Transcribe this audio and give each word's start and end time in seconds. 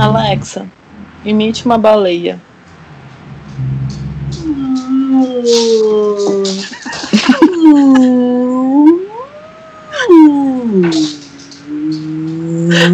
Alexa, 0.00 0.66
imite 1.26 1.66
uma 1.66 1.76
baleia. 1.76 2.40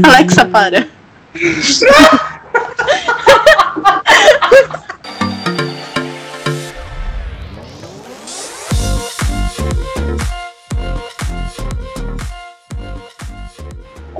Alexa, 0.03 0.45
para. 0.47 0.89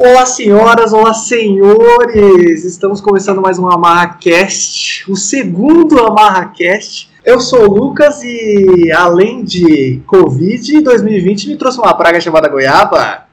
Olá, 0.09 0.25
senhoras, 0.25 0.93
olá, 0.93 1.13
senhores! 1.13 2.65
Estamos 2.65 3.01
começando 3.01 3.43
mais 3.43 3.59
um 3.59 3.69
AmarraCast, 3.69 5.11
o 5.11 5.17
segundo 5.17 5.99
AmarraCast. 5.99 7.11
Eu 7.25 7.41
sou 7.41 7.63
o 7.69 7.75
Lucas 7.75 8.23
e, 8.23 8.93
além 8.93 9.43
de 9.43 10.01
Covid, 10.07 10.81
2020 10.81 11.49
me 11.49 11.57
trouxe 11.57 11.79
uma 11.79 11.93
praga 11.93 12.21
chamada 12.21 12.49
goiaba. 12.49 13.27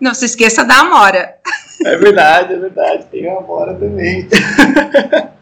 Não 0.00 0.12
se 0.12 0.24
esqueça 0.24 0.64
da 0.64 0.80
Amora. 0.80 1.36
É 1.84 1.96
verdade, 1.96 2.52
é 2.52 2.58
verdade. 2.58 3.06
Tem 3.12 3.28
a 3.28 3.38
Amora 3.38 3.74
também. 3.74 4.28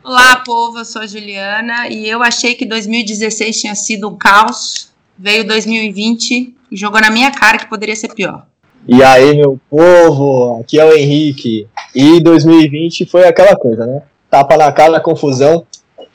Olá, 0.04 0.36
povo. 0.44 0.80
Eu 0.80 0.84
sou 0.84 1.00
a 1.00 1.06
Juliana 1.06 1.88
e 1.88 2.06
eu 2.06 2.22
achei 2.22 2.54
que 2.54 2.66
2016 2.66 3.58
tinha 3.58 3.74
sido 3.74 4.10
um 4.10 4.18
caos. 4.18 4.91
Veio 5.18 5.46
2020 5.46 6.54
e 6.70 6.76
jogou 6.76 7.00
na 7.00 7.10
minha 7.10 7.30
cara 7.30 7.58
que 7.58 7.68
poderia 7.68 7.96
ser 7.96 8.12
pior. 8.14 8.46
E 8.86 9.02
aí, 9.02 9.36
meu 9.36 9.60
povo, 9.70 10.60
aqui 10.60 10.80
é 10.80 10.84
o 10.84 10.92
Henrique. 10.92 11.68
E 11.94 12.20
2020 12.20 13.06
foi 13.06 13.26
aquela 13.26 13.54
coisa, 13.56 13.86
né? 13.86 14.02
Tapa 14.28 14.56
na 14.56 14.72
cara, 14.72 14.98
confusão 14.98 15.64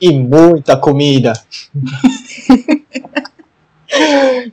e 0.00 0.12
muita 0.12 0.76
comida. 0.76 1.32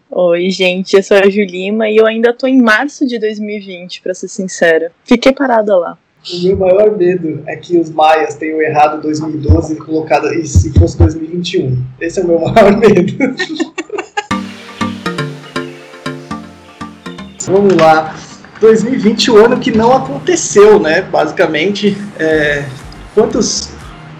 Oi, 0.09 0.49
gente, 0.49 0.95
eu 0.95 1.03
sou 1.03 1.17
a 1.17 1.29
Julima 1.29 1.89
e 1.89 1.97
eu 1.97 2.05
ainda 2.05 2.31
tô 2.31 2.47
em 2.47 2.61
março 2.61 3.05
de 3.05 3.19
2020, 3.19 4.01
pra 4.01 4.13
ser 4.13 4.29
sincera. 4.29 4.93
Fiquei 5.03 5.33
parada 5.33 5.77
lá. 5.77 5.97
O 6.33 6.43
meu 6.43 6.57
maior 6.57 6.97
medo 6.97 7.43
é 7.45 7.55
que 7.55 7.77
os 7.77 7.89
maias 7.89 8.35
tenham 8.35 8.61
errado 8.61 9.01
2012 9.01 9.73
e 9.73 9.75
colocado 9.75 10.33
e 10.33 10.47
se 10.47 10.73
fosse 10.73 10.97
2021. 10.97 11.83
Esse 11.99 12.19
é 12.19 12.23
o 12.23 12.27
meu 12.27 12.39
maior 12.47 12.77
medo. 12.77 13.13
Vamos 17.47 17.75
lá. 17.75 18.15
2020, 18.59 19.31
o 19.31 19.45
ano 19.45 19.57
que 19.57 19.71
não 19.71 19.93
aconteceu, 19.93 20.79
né? 20.79 21.01
Basicamente, 21.01 21.97
é, 22.17 22.65
quantos 23.13 23.69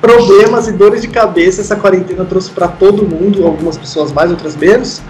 problemas 0.01 0.67
e 0.67 0.71
dores 0.71 1.01
de 1.01 1.07
cabeça 1.07 1.61
essa 1.61 1.75
quarentena 1.75 2.25
trouxe 2.25 2.51
para 2.51 2.67
todo 2.67 3.07
mundo, 3.07 3.45
algumas 3.45 3.77
pessoas 3.77 4.11
mais, 4.11 4.29
outras 4.29 4.55
menos. 4.55 5.01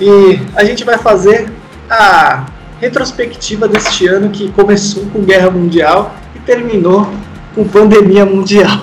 E 0.00 0.40
a 0.56 0.64
gente 0.64 0.84
vai 0.84 0.98
fazer 0.98 1.48
a 1.88 2.46
retrospectiva 2.80 3.68
deste 3.68 4.08
ano 4.08 4.30
que 4.30 4.50
começou 4.52 5.04
com 5.12 5.20
guerra 5.20 5.50
mundial 5.50 6.14
e 6.34 6.40
terminou 6.40 7.08
com 7.54 7.62
pandemia 7.68 8.24
mundial. 8.26 8.82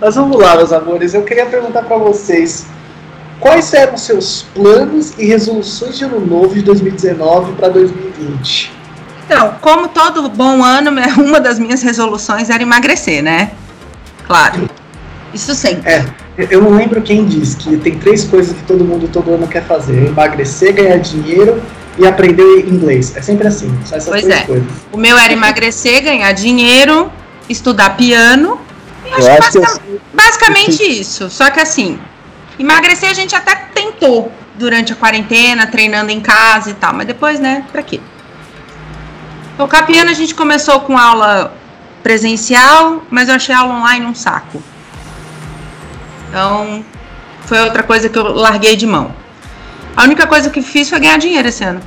Mas 0.00 0.14
vamos 0.14 0.40
lá, 0.40 0.56
meus 0.56 0.72
amores. 0.72 1.12
Eu 1.12 1.22
queria 1.22 1.44
perguntar 1.44 1.82
para 1.82 1.98
vocês 1.98 2.66
quais 3.40 3.72
eram 3.74 3.94
os 3.94 4.02
seus 4.02 4.42
planos 4.54 5.12
e 5.18 5.26
resoluções 5.26 5.96
de 5.98 6.04
ano 6.04 6.20
novo 6.24 6.54
de 6.54 6.62
2019 6.62 7.52
para 7.52 7.68
2020. 7.68 8.72
Então, 9.26 9.54
como 9.60 9.88
todo 9.88 10.28
bom 10.28 10.64
ano, 10.64 10.90
uma 11.22 11.40
das 11.40 11.58
minhas 11.58 11.82
resoluções 11.82 12.50
era 12.50 12.62
emagrecer, 12.62 13.22
né? 13.22 13.52
Claro. 14.26 14.68
Isso 15.32 15.54
sempre. 15.54 15.90
É, 15.90 16.04
eu 16.50 16.62
não 16.62 16.70
lembro 16.70 17.02
quem 17.02 17.26
disse 17.26 17.56
que 17.56 17.76
tem 17.76 17.98
três 17.98 18.24
coisas 18.24 18.56
que 18.56 18.62
todo 18.62 18.84
mundo 18.84 19.08
todo 19.08 19.32
ano 19.34 19.46
quer 19.46 19.64
fazer: 19.64 20.06
emagrecer, 20.06 20.72
ganhar 20.74 20.96
dinheiro 20.98 21.62
e 21.98 22.06
aprender 22.06 22.66
inglês. 22.66 23.14
É 23.16 23.20
sempre 23.20 23.46
assim. 23.48 23.68
Só 23.84 23.96
essas 23.96 24.08
Pois 24.08 24.22
três 24.24 24.40
é. 24.40 24.44
coisas. 24.44 24.66
O 24.92 24.96
meu 24.96 25.18
era 25.18 25.32
emagrecer, 25.32 26.02
ganhar 26.02 26.32
dinheiro, 26.32 27.12
estudar 27.48 27.96
piano. 27.96 28.58
E 29.04 29.12
acho 29.12 29.20
Eu 29.26 29.32
acho 29.32 29.60
basica- 29.60 29.80
basicamente 30.14 30.82
isso. 30.82 31.28
Só 31.28 31.50
que 31.50 31.60
assim, 31.60 31.98
emagrecer 32.58 33.10
a 33.10 33.14
gente 33.14 33.34
até 33.34 33.54
tentou 33.54 34.32
durante 34.56 34.92
a 34.92 34.96
quarentena, 34.96 35.66
treinando 35.66 36.10
em 36.10 36.20
casa 36.20 36.70
e 36.70 36.74
tal. 36.74 36.94
Mas 36.94 37.06
depois, 37.06 37.38
né, 37.38 37.64
pra 37.70 37.82
quê? 37.82 38.00
Tocar 39.56 39.86
piano 39.86 40.10
a 40.10 40.14
gente 40.14 40.34
começou 40.34 40.80
com 40.80 40.96
aula 40.96 41.54
presencial, 42.02 43.02
mas 43.10 43.28
eu 43.28 43.34
achei 43.34 43.54
a 43.54 43.60
aula 43.60 43.74
online 43.74 44.06
um 44.06 44.14
saco. 44.14 44.62
Então, 46.28 46.84
foi 47.46 47.60
outra 47.60 47.82
coisa 47.82 48.08
que 48.08 48.18
eu 48.18 48.34
larguei 48.34 48.76
de 48.76 48.86
mão. 48.86 49.14
A 49.96 50.04
única 50.04 50.26
coisa 50.26 50.50
que 50.50 50.62
fiz 50.62 50.88
foi 50.88 51.00
ganhar 51.00 51.18
dinheiro 51.18 51.48
esse 51.48 51.64
ano. 51.64 51.80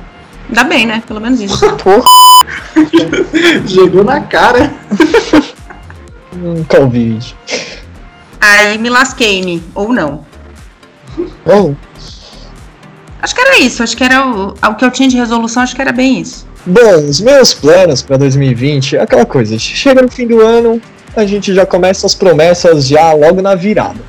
Ainda 0.48 0.64
bem, 0.64 0.84
né? 0.84 1.02
Pelo 1.06 1.20
menos 1.20 1.40
isso. 1.40 1.64
Jogou 3.64 4.04
na 4.04 4.20
cara. 4.20 4.72
Um 6.34 6.62
Covid. 6.64 7.34
Aí 8.40 8.76
me 8.76 8.90
lasquei-me, 8.90 9.62
ou 9.74 9.92
não. 9.92 10.26
Acho 13.20 13.34
que 13.34 13.40
era 13.40 13.58
isso, 13.58 13.82
acho 13.82 13.96
que 13.96 14.02
era 14.02 14.26
o, 14.26 14.48
o 14.50 14.74
que 14.74 14.84
eu 14.84 14.90
tinha 14.90 15.08
de 15.08 15.16
resolução, 15.16 15.62
acho 15.62 15.76
que 15.76 15.82
era 15.82 15.92
bem 15.92 16.20
isso. 16.20 16.46
bom, 16.66 17.08
os 17.08 17.20
meus 17.20 17.54
planos 17.54 18.02
para 18.02 18.16
2020 18.16 18.96
é 18.96 19.02
aquela 19.02 19.24
coisa. 19.24 19.56
Chega 19.58 20.02
no 20.02 20.10
fim 20.10 20.26
do 20.26 20.40
ano, 20.40 20.80
a 21.16 21.24
gente 21.24 21.54
já 21.54 21.64
começa 21.64 22.06
as 22.06 22.14
promessas 22.14 22.86
já 22.86 23.12
logo 23.12 23.40
na 23.40 23.54
virada. 23.54 24.00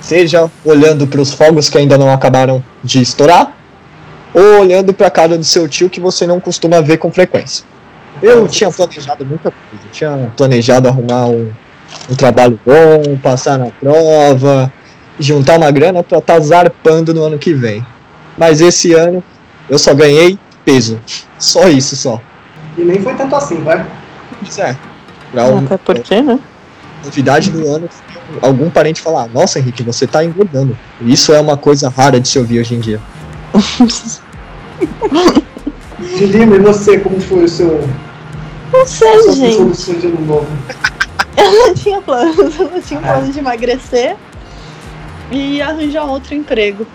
Seja 0.00 0.48
olhando 0.64 1.06
para 1.06 1.20
os 1.20 1.32
fogos 1.32 1.68
que 1.68 1.76
ainda 1.78 1.98
não 1.98 2.12
acabaram 2.12 2.62
de 2.84 3.00
estourar, 3.02 3.52
ou 4.32 4.60
olhando 4.60 4.92
para 4.92 5.08
a 5.08 5.10
cara 5.10 5.36
do 5.36 5.44
seu 5.44 5.66
tio 5.66 5.90
que 5.90 5.98
você 5.98 6.26
não 6.26 6.38
costuma 6.38 6.80
ver 6.80 6.98
com 6.98 7.10
frequência. 7.10 7.64
Eu 8.22 8.46
tinha 8.46 8.70
planejado 8.70 9.24
muita 9.24 9.50
coisa. 9.50 9.84
Eu 9.84 9.90
tinha 9.90 10.32
planejado 10.36 10.88
arrumar 10.88 11.26
um, 11.26 11.50
um 12.08 12.14
trabalho 12.14 12.60
bom, 12.64 13.16
passar 13.18 13.58
na 13.58 13.70
prova, 13.70 14.72
juntar 15.18 15.56
uma 15.56 15.70
grana 15.70 16.02
para 16.02 16.18
estar 16.18 16.38
zarpando 16.40 17.12
no 17.14 17.22
ano 17.24 17.38
que 17.38 17.52
vem. 17.54 17.84
Mas 18.36 18.60
esse 18.60 18.92
ano 18.92 19.22
eu 19.68 19.78
só 19.78 19.94
ganhei 19.94 20.38
peso. 20.64 21.00
Só 21.38 21.68
isso 21.68 21.96
só. 21.96 22.20
E 22.76 22.82
nem 22.82 23.00
foi 23.00 23.14
tanto 23.14 23.34
assim, 23.34 23.62
vai. 23.62 23.84
Pois 24.40 24.58
é. 24.58 24.76
Pra 25.32 25.44
um- 25.46 25.58
Até 25.64 25.76
porque, 25.78 26.20
né? 26.22 26.38
novidade 27.04 27.50
do 27.50 27.66
ano, 27.68 27.88
algum 28.42 28.68
parente 28.70 29.00
falar: 29.00 29.28
Nossa, 29.28 29.58
Henrique, 29.58 29.82
você 29.82 30.06
tá 30.06 30.24
engordando. 30.24 30.76
Isso 31.00 31.32
é 31.32 31.40
uma 31.40 31.56
coisa 31.56 31.88
rara 31.88 32.20
de 32.20 32.28
se 32.28 32.38
ouvir 32.38 32.60
hoje 32.60 32.74
em 32.74 32.80
dia. 32.80 33.00
Julima, 36.18 36.56
e 36.56 36.58
você, 36.58 36.98
como 36.98 37.20
foi 37.20 37.44
o 37.44 37.48
seu 37.48 37.88
Não 38.72 38.86
sei, 38.86 39.32
gente. 39.32 39.94
de 39.98 40.06
ano 40.06 40.20
novo? 40.26 40.46
Eu 41.36 41.50
não 41.52 41.74
tinha 41.74 42.00
planos. 42.00 42.58
Eu 42.58 42.70
não 42.70 42.80
tinha 42.80 43.00
planos 43.00 43.32
de 43.32 43.38
emagrecer 43.38 44.16
e 45.30 45.60
arranjar 45.60 46.04
outro 46.04 46.34
emprego. 46.34 46.86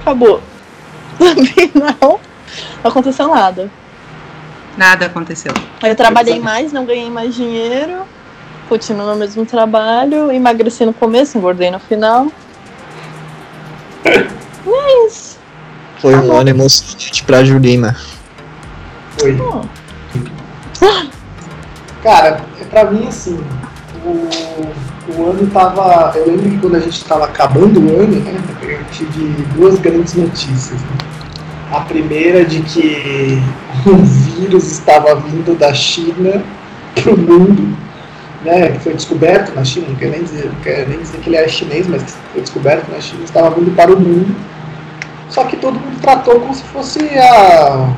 Acabou. 0.00 0.42
Afinal, 1.20 2.20
não 2.82 2.90
aconteceu 2.90 3.28
nada. 3.28 3.70
Nada 4.76 5.06
aconteceu. 5.06 5.52
Aí 5.82 5.90
eu 5.90 5.96
trabalhei 5.96 6.38
mais, 6.38 6.72
não 6.72 6.84
ganhei 6.84 7.10
mais 7.10 7.34
dinheiro. 7.34 8.02
Continuo 8.68 9.06
no 9.06 9.16
mesmo 9.16 9.46
trabalho, 9.46 10.30
emagreci 10.30 10.84
no 10.84 10.92
começo, 10.92 11.38
engordei 11.38 11.70
no 11.70 11.78
final. 11.78 12.26
E 14.66 14.68
é 14.68 15.06
isso. 15.06 15.38
Foi 16.00 16.12
um 16.16 16.36
ano 16.36 16.50
emocionante 16.50 17.22
pra 17.22 17.44
Julima. 17.44 17.94
Foi. 19.16 19.32
Hum. 19.32 19.62
Cara, 22.02 22.40
é 22.60 22.64
pra 22.64 22.90
mim 22.90 23.06
assim, 23.06 23.38
o, 24.04 24.28
o 25.08 25.30
ano 25.30 25.46
tava. 25.52 26.12
Eu 26.16 26.26
lembro 26.26 26.50
que 26.50 26.58
quando 26.58 26.76
a 26.76 26.80
gente 26.80 27.04
tava 27.04 27.24
acabando 27.24 27.80
o 27.80 28.00
ano, 28.00 28.16
né? 28.20 28.34
Eu 28.62 28.84
tive 28.92 29.42
duas 29.54 29.78
grandes 29.78 30.14
notícias. 30.14 30.80
né? 30.80 30.88
A 31.72 31.80
primeira 31.80 32.44
de 32.44 32.60
que 32.62 33.42
um 33.86 34.02
vírus 34.02 34.70
estava 34.70 35.14
vindo 35.16 35.58
da 35.58 35.72
China 35.74 36.42
pro 36.94 37.16
mundo, 37.16 37.76
né? 38.44 38.72
Que 38.72 38.78
foi 38.80 38.94
descoberto 38.94 39.54
na 39.54 39.64
China, 39.64 39.86
não 39.88 39.96
quero 39.96 40.12
nem 40.12 40.22
dizer, 40.22 40.46
não 40.46 40.60
quero 40.62 40.88
nem 40.88 40.98
dizer 40.98 41.18
que 41.18 41.28
ele 41.28 41.36
é 41.36 41.48
chinês, 41.48 41.86
mas 41.86 42.02
que 42.02 42.12
foi 42.32 42.40
descoberto 42.40 42.90
na 42.90 43.00
China, 43.00 43.24
estava 43.24 43.50
vindo 43.50 43.74
para 43.74 43.94
o 43.94 44.00
mundo. 44.00 44.34
Só 45.28 45.44
que 45.44 45.56
todo 45.56 45.74
mundo 45.74 46.00
tratou 46.00 46.40
como 46.40 46.54
se 46.54 46.62
fosse 46.64 47.00
a 47.18 47.94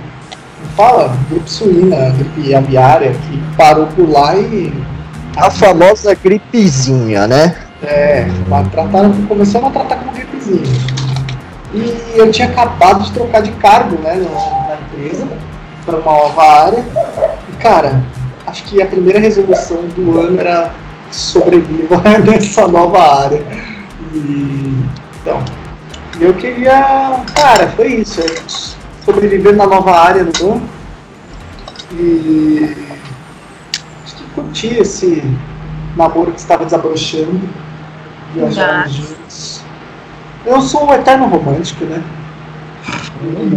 fala, 0.76 1.12
gripe 1.28 1.50
suína, 1.50 2.10
gripe 2.10 2.54
aviária, 2.54 3.12
que 3.12 3.42
parou 3.56 3.86
por 3.88 4.08
lá 4.08 4.36
e. 4.36 4.72
A 5.36 5.50
famosa 5.50 6.14
gripezinha, 6.14 7.26
né? 7.26 7.54
É, 7.82 8.26
trataram, 8.72 9.14
a 9.66 9.70
tratar 9.70 9.96
como 9.96 10.12
gripezinha. 10.12 10.62
E 11.72 12.18
eu 12.18 12.30
tinha 12.30 12.48
acabado 12.48 13.04
de 13.04 13.12
trocar 13.12 13.42
de 13.42 13.52
cargo 13.52 13.96
né, 13.98 14.14
na 14.14 14.76
empresa 14.76 15.28
para 15.84 15.96
uma 15.96 16.12
nova 16.12 16.42
área. 16.42 16.84
E, 17.48 17.52
cara, 17.60 18.02
acho 18.46 18.64
que 18.64 18.82
a 18.82 18.86
primeira 18.86 19.20
resolução 19.20 19.82
do 19.96 20.18
ano 20.18 20.40
era 20.40 20.72
sobreviva 21.10 22.02
nessa 22.24 22.66
nova 22.66 23.22
área. 23.24 23.42
E, 24.12 24.84
então, 25.20 25.42
eu 26.20 26.34
queria. 26.34 27.22
Cara, 27.34 27.68
foi 27.76 27.94
isso. 27.96 28.20
Sobreviver 29.04 29.54
na 29.54 29.66
nova 29.66 29.92
área 29.92 30.24
do 30.24 30.52
ano. 30.52 30.68
E 31.92 32.87
acho 34.58 34.62
que 34.62 34.68
curti 34.68 34.80
esse 34.80 35.22
namoro 35.96 36.32
que 36.32 36.40
estava 36.40 36.64
desabrochando. 36.64 37.40
Viajar 38.34 38.88
juntos. 38.88 39.62
Eu 40.44 40.60
sou 40.60 40.88
um 40.88 40.94
eterno 40.94 41.26
romântico, 41.26 41.84
né? 41.84 42.02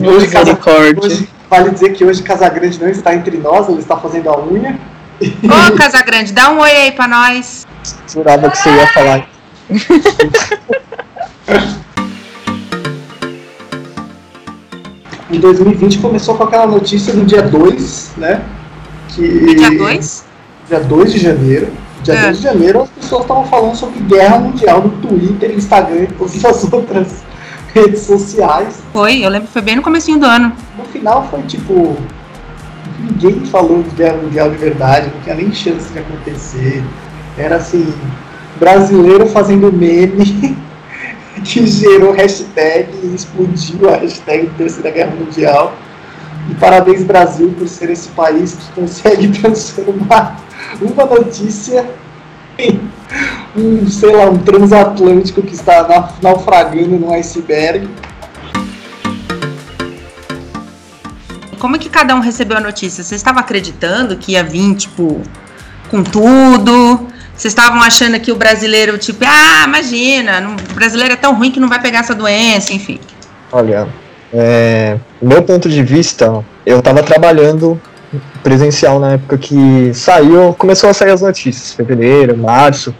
Hoje, 0.05 0.27
Casa, 0.27 0.57
hoje, 1.01 1.27
vale 1.49 1.71
dizer 1.71 1.93
que 1.93 2.03
hoje 2.05 2.21
Casagrande 2.23 2.79
não 2.79 2.89
está 2.89 3.15
entre 3.15 3.37
nós, 3.37 3.69
ele 3.69 3.79
está 3.79 3.97
fazendo 3.97 4.29
a 4.29 4.39
unha. 4.39 4.79
Ô, 5.21 5.75
Casagrande, 5.75 6.33
dá 6.33 6.51
um 6.51 6.59
oi 6.59 6.71
aí 6.71 6.91
pra 6.91 7.07
nós. 7.07 7.65
Jurava 8.11 8.49
que 8.49 8.57
você 8.57 8.69
ia 8.69 8.87
falar. 8.87 9.29
em 15.29 15.39
2020 15.39 15.99
começou 15.99 16.35
com 16.35 16.43
aquela 16.43 16.67
notícia 16.67 17.13
do 17.13 17.23
dia 17.25 17.41
2, 17.41 18.11
né? 18.17 18.43
Que, 19.09 19.55
dia 19.55 19.77
2? 19.77 20.30
Dia 20.71 20.79
2 20.79 21.11
de 21.11 21.19
janeiro. 21.19 21.67
Dia 22.01 22.13
é. 22.13 22.21
2 22.27 22.37
de 22.37 22.43
janeiro 22.43 22.83
as 22.83 22.89
pessoas 22.91 23.23
estavam 23.23 23.43
falando 23.43 23.75
sobre 23.75 23.99
guerra 24.03 24.39
mundial 24.39 24.81
no 24.81 24.89
Twitter, 25.05 25.51
Instagram 25.51 26.03
e 26.03 26.07
todas 26.07 26.45
as 26.45 26.63
outras 26.71 27.23
redes 27.75 27.99
sociais. 28.03 28.81
Foi, 28.93 29.17
eu 29.17 29.29
lembro 29.29 29.47
que 29.47 29.53
foi 29.53 29.61
bem 29.61 29.75
no 29.75 29.81
comecinho 29.81 30.17
do 30.17 30.25
ano. 30.25 30.53
No 30.77 30.85
final 30.85 31.27
foi 31.29 31.41
tipo. 31.41 31.97
Ninguém 33.01 33.43
falou 33.47 33.83
de 33.83 33.89
guerra 33.89 34.15
mundial 34.15 34.49
de 34.49 34.55
verdade, 34.55 35.11
não 35.13 35.21
tinha 35.23 35.35
nem 35.35 35.51
chance 35.51 35.91
de 35.91 35.99
acontecer. 35.99 36.81
Era 37.37 37.57
assim, 37.57 37.93
brasileiro 38.57 39.27
fazendo 39.27 39.73
meme 39.73 40.55
que 41.43 41.67
gerou 41.67 42.13
hashtag 42.13 42.87
e 43.03 43.13
explodiu 43.13 43.89
a 43.89 43.97
hashtag 43.97 44.49
Terceira 44.57 44.89
Guerra 44.89 45.11
Mundial. 45.19 45.75
E 46.49 46.55
parabéns 46.55 47.03
Brasil 47.03 47.53
por 47.59 47.67
ser 47.67 47.89
esse 47.89 48.07
país 48.09 48.53
que 48.53 48.71
consegue 48.79 49.27
transformar 49.37 50.37
uma 50.79 51.05
notícia 51.05 51.89
um, 53.55 53.87
sei 53.89 54.15
lá, 54.15 54.25
um 54.25 54.37
transatlântico 54.37 55.41
que 55.41 55.53
está 55.53 56.13
naufragando 56.21 56.97
num 56.99 57.13
iceberg. 57.13 57.89
Como 61.59 61.75
é 61.75 61.79
que 61.79 61.89
cada 61.89 62.15
um 62.15 62.19
recebeu 62.19 62.57
a 62.57 62.61
notícia? 62.61 63.03
Você 63.03 63.15
estava 63.15 63.39
acreditando 63.39 64.17
que 64.17 64.31
ia 64.31 64.43
vir, 64.43 64.75
tipo, 64.75 65.21
com 65.89 66.03
tudo? 66.03 67.07
Vocês 67.35 67.51
estavam 67.51 67.81
achando 67.81 68.19
que 68.19 68.31
o 68.31 68.35
brasileiro, 68.35 68.97
tipo, 68.97 69.23
ah, 69.25 69.65
imagina, 69.67 70.41
não, 70.41 70.55
o 70.55 70.73
brasileiro 70.73 71.13
é 71.13 71.17
tão 71.17 71.35
ruim 71.35 71.51
que 71.51 71.59
não 71.59 71.69
vai 71.69 71.79
pegar 71.79 71.99
essa 71.99 72.15
doença, 72.15 72.73
enfim. 72.73 72.99
Olha, 73.51 73.87
é, 74.33 74.97
meu 75.21 75.41
ponto 75.43 75.69
de 75.69 75.83
vista, 75.83 76.43
eu 76.65 76.79
estava 76.79 77.03
trabalhando 77.03 77.79
presencial 78.43 78.99
na 78.99 79.13
época 79.13 79.37
que 79.37 79.93
saiu, 79.93 80.53
começou 80.57 80.89
a 80.89 80.93
sair 80.93 81.11
as 81.11 81.21
notícias, 81.21 81.73
fevereiro, 81.73 82.37
março, 82.37 82.93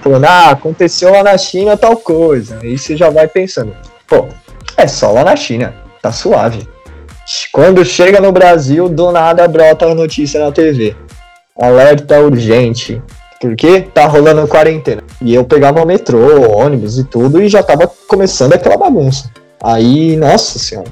falando, 0.00 0.24
ah, 0.24 0.50
aconteceu 0.50 1.12
lá 1.12 1.22
na 1.22 1.36
China 1.38 1.76
tal 1.76 1.96
coisa. 1.96 2.58
Aí 2.62 2.76
você 2.76 2.96
já 2.96 3.10
vai 3.10 3.26
pensando, 3.26 3.74
pô, 4.06 4.26
é 4.76 4.86
só 4.86 5.12
lá 5.12 5.24
na 5.24 5.36
China, 5.36 5.74
tá 6.00 6.12
suave. 6.12 6.68
Quando 7.52 7.84
chega 7.84 8.20
no 8.20 8.32
Brasil, 8.32 8.88
do 8.88 9.12
nada 9.12 9.46
brota 9.46 9.86
a 9.86 9.94
notícia 9.94 10.44
na 10.44 10.50
TV. 10.50 10.96
Alerta 11.58 12.20
urgente. 12.20 13.00
Porque 13.40 13.80
tá 13.80 14.06
rolando 14.06 14.46
quarentena. 14.46 15.02
E 15.20 15.34
eu 15.34 15.44
pegava 15.44 15.84
metrô, 15.84 16.48
ônibus 16.56 16.98
e 16.98 17.04
tudo, 17.04 17.42
e 17.42 17.48
já 17.48 17.60
tava 17.60 17.90
começando 18.06 18.52
aquela 18.52 18.76
bagunça. 18.76 19.30
Aí, 19.62 20.16
nossa 20.16 20.58
senhora. 20.60 20.88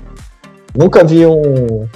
Nunca 0.74 1.04
vi 1.04 1.26
um, 1.26 1.88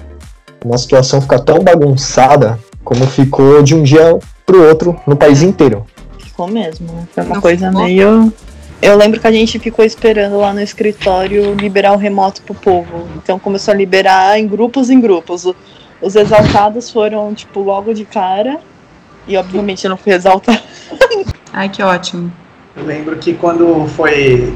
uma 0.65 0.79
situação 0.79 1.21
ficar 1.21 1.41
tão 1.41 1.59
bagunçada 1.63 2.59
como 2.83 3.07
ficou 3.07 3.63
de 3.63 3.75
um 3.75 3.83
dia 3.83 4.19
pro 4.47 4.67
outro 4.67 4.99
no 5.07 5.17
país 5.17 5.43
inteiro. 5.43 5.87
Ficou 6.19 6.49
mesmo, 6.49 6.87
né? 6.93 7.07
Foi 7.15 7.25
uma 7.25 7.35
Não 7.37 7.43
coisa 7.43 7.69
ficou. 7.69 7.85
meio. 7.85 8.33
Eu 8.83 8.97
lembro 8.97 9.21
que 9.21 9.27
a 9.27 9.33
gente 9.33 9.59
ficou 9.59 9.85
esperando 9.85 10.37
lá 10.39 10.53
no 10.53 10.61
escritório 10.61 11.55
liberar 11.55 11.93
o 11.93 11.97
remoto 11.97 12.43
pro 12.43 12.55
povo. 12.55 13.07
Então 13.17 13.39
começou 13.39 13.73
a 13.73 13.77
liberar 13.77 14.39
em 14.39 14.47
grupos 14.47 14.91
em 14.91 15.01
grupos. 15.01 15.47
Os 16.03 16.17
exaltados 16.17 16.91
foram, 16.91 17.33
tipo, 17.35 17.61
logo 17.61 17.95
de 17.95 18.05
cara. 18.05 18.59
E 19.27 19.37
obviamente 19.37 19.85
eu 19.85 19.91
não 19.91 19.97
fui 19.97 20.13
exaltada. 20.13 20.61
Ai, 21.53 21.69
que 21.69 21.83
ótimo. 21.83 22.31
Eu 22.77 22.85
lembro 22.85 23.17
que 23.17 23.33
quando 23.35 23.87
foi 23.89 24.53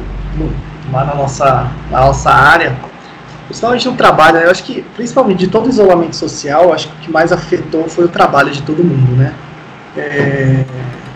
lá 0.93 1.05
na 1.05 1.15
nossa, 1.15 1.71
na 1.91 2.01
nossa 2.01 2.31
área, 2.31 2.77
Principalmente 3.49 3.89
no 3.89 3.97
trabalho, 3.97 4.37
né? 4.37 4.45
eu 4.45 4.51
acho 4.51 4.63
que, 4.63 4.85
principalmente 4.95 5.39
de 5.39 5.49
todo 5.49 5.67
o 5.67 5.69
isolamento 5.71 6.15
social, 6.15 6.71
acho 6.71 6.89
que 6.89 6.95
o 6.95 6.99
que 6.99 7.11
mais 7.11 7.33
afetou 7.33 7.89
foi 7.89 8.05
o 8.05 8.09
trabalho 8.09 8.51
de 8.51 8.63
todo 8.63 8.85
mundo, 8.85 9.17
né? 9.17 9.33
É, 9.97 10.65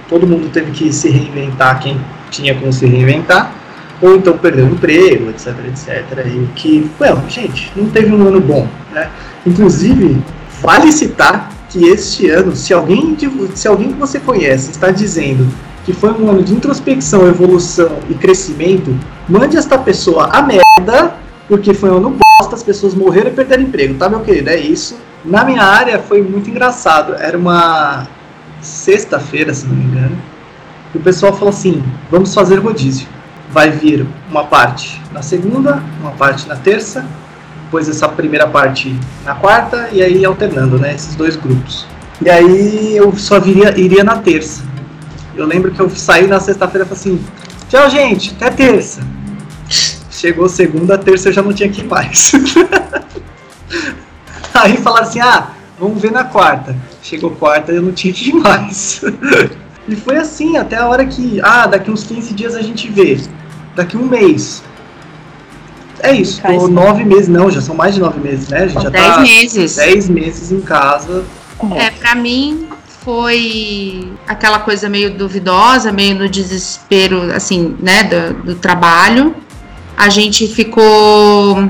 todo 0.08 0.26
mundo 0.26 0.49
teve 0.50 0.70
que 0.70 0.90
se 0.93 1.11
reinventar, 1.11 1.79
quem 1.79 2.00
tinha 2.31 2.55
como 2.55 2.73
se 2.73 2.87
reinventar, 2.87 3.52
ou 4.00 4.17
então 4.17 4.37
perdeu 4.38 4.64
o 4.64 4.70
emprego, 4.70 5.29
etc, 5.29 5.55
etc. 5.69 6.26
E 6.26 6.49
que, 6.56 6.90
well, 6.99 7.23
gente, 7.29 7.70
não 7.76 7.90
teve 7.90 8.11
um 8.11 8.26
ano 8.26 8.40
bom, 8.40 8.67
né? 8.90 9.11
Inclusive, 9.46 10.23
vale 10.62 10.90
citar 10.90 11.50
que 11.69 11.84
este 11.84 12.31
ano, 12.31 12.56
se 12.56 12.73
alguém, 12.73 13.14
se 13.55 13.69
alguém 13.69 13.93
que 13.93 13.99
você 13.99 14.19
conhece 14.19 14.70
está 14.70 14.90
dizendo 14.90 15.46
que 15.84 15.93
foi 15.93 16.12
um 16.12 16.31
ano 16.31 16.43
de 16.43 16.55
introspecção, 16.55 17.26
evolução 17.26 17.99
e 18.08 18.14
crescimento, 18.14 18.96
mande 19.29 19.56
esta 19.56 19.76
pessoa 19.76 20.26
a 20.26 20.43
merda 20.43 21.21
porque 21.52 21.75
foi 21.75 21.90
um 21.90 21.99
ano 21.99 22.16
bosta, 22.38 22.54
as 22.54 22.62
pessoas 22.62 22.94
morreram 22.94 23.28
e 23.28 23.34
perderam 23.34 23.64
emprego, 23.64 23.93
tá, 23.99 24.08
meu 24.08 24.20
querido? 24.20 24.49
É 24.49 24.56
isso. 24.56 24.96
Na 25.22 25.44
minha 25.44 25.62
área 25.62 25.99
foi 25.99 26.22
muito 26.22 26.49
engraçado. 26.49 27.14
Era 27.14 27.37
uma 27.37 28.08
sexta-feira, 28.62 29.52
se 29.52 29.66
não 29.66 29.76
me 29.76 29.84
engano. 29.84 30.16
E 30.94 30.96
o 30.96 31.00
pessoal 31.02 31.34
falou 31.34 31.50
assim: 31.50 31.84
vamos 32.10 32.32
fazer 32.32 32.56
rodízio. 32.56 33.06
Vai 33.50 33.70
vir 33.70 34.06
uma 34.31 34.44
parte 34.44 34.99
na 35.12 35.20
segunda, 35.20 35.82
uma 36.00 36.12
parte 36.12 36.49
na 36.49 36.56
terça, 36.56 37.04
depois 37.64 37.87
essa 37.87 38.08
primeira 38.08 38.46
parte 38.46 38.98
na 39.22 39.34
quarta, 39.34 39.91
e 39.93 40.03
aí 40.03 40.24
alternando, 40.24 40.79
né? 40.79 40.94
Esses 40.94 41.15
dois 41.17 41.36
grupos. 41.36 41.86
E 42.24 42.31
aí 42.31 42.96
eu 42.96 43.15
só 43.15 43.38
viria, 43.38 43.79
iria 43.79 44.03
na 44.03 44.17
terça. 44.17 44.62
Eu 45.36 45.44
lembro 45.44 45.70
que 45.70 45.81
eu 45.81 45.91
saí 45.91 46.27
na 46.27 46.41
sexta-feira 46.41 46.86
e 46.86 46.88
falei 46.88 47.19
assim: 47.19 47.24
tchau, 47.69 47.91
gente, 47.91 48.34
até 48.41 48.48
terça. 48.48 49.03
Chegou 50.22 50.48
segunda, 50.48 50.96
terça 50.96 51.31
eu 51.31 51.32
já 51.32 51.43
não 51.43 51.52
tinha 51.52 51.69
que 51.69 51.81
ir 51.81 51.88
mais. 51.88 52.31
Aí 54.55 54.76
falaram 54.76 55.05
assim: 55.05 55.19
ah, 55.19 55.50
vamos 55.81 56.00
ver 56.00 56.12
na 56.12 56.22
quarta. 56.22 56.76
Chegou 57.02 57.32
quarta 57.32 57.72
eu 57.72 57.82
não 57.82 57.91
tinha 57.91 58.14
que 58.14 58.29
ir 58.29 58.34
mais. 58.34 59.02
e 59.88 59.96
foi 59.96 60.19
assim, 60.19 60.56
até 60.56 60.76
a 60.76 60.86
hora 60.86 61.05
que, 61.05 61.41
ah, 61.43 61.67
daqui 61.67 61.91
uns 61.91 62.05
15 62.05 62.34
dias 62.34 62.55
a 62.55 62.62
gente 62.62 62.88
vê. 62.88 63.19
Daqui 63.74 63.96
um 63.96 64.05
mês. 64.05 64.62
É 65.98 66.14
isso, 66.14 66.41
tô 66.41 66.69
nove 66.69 67.05
meses, 67.05 67.26
não, 67.26 67.50
já 67.50 67.60
são 67.60 67.74
mais 67.74 67.96
de 67.96 68.00
nove 68.00 68.20
meses, 68.20 68.48
né? 68.48 68.58
A 68.58 68.69
gente 68.69 68.81
já 68.81 68.91
dez 68.91 69.14
tá 69.14 69.20
meses. 69.22 69.74
Dez 69.74 70.08
meses 70.08 70.52
em 70.52 70.60
casa. 70.60 71.24
É, 71.74 71.91
pra 71.91 72.14
mim 72.14 72.69
foi 73.05 74.08
aquela 74.29 74.60
coisa 74.60 74.88
meio 74.88 75.14
duvidosa, 75.14 75.91
meio 75.91 76.17
no 76.17 76.29
desespero, 76.29 77.32
assim, 77.32 77.76
né, 77.81 78.05
do, 78.05 78.34
do 78.44 78.55
trabalho. 78.55 79.34
A 79.96 80.08
gente 80.08 80.46
ficou, 80.46 81.69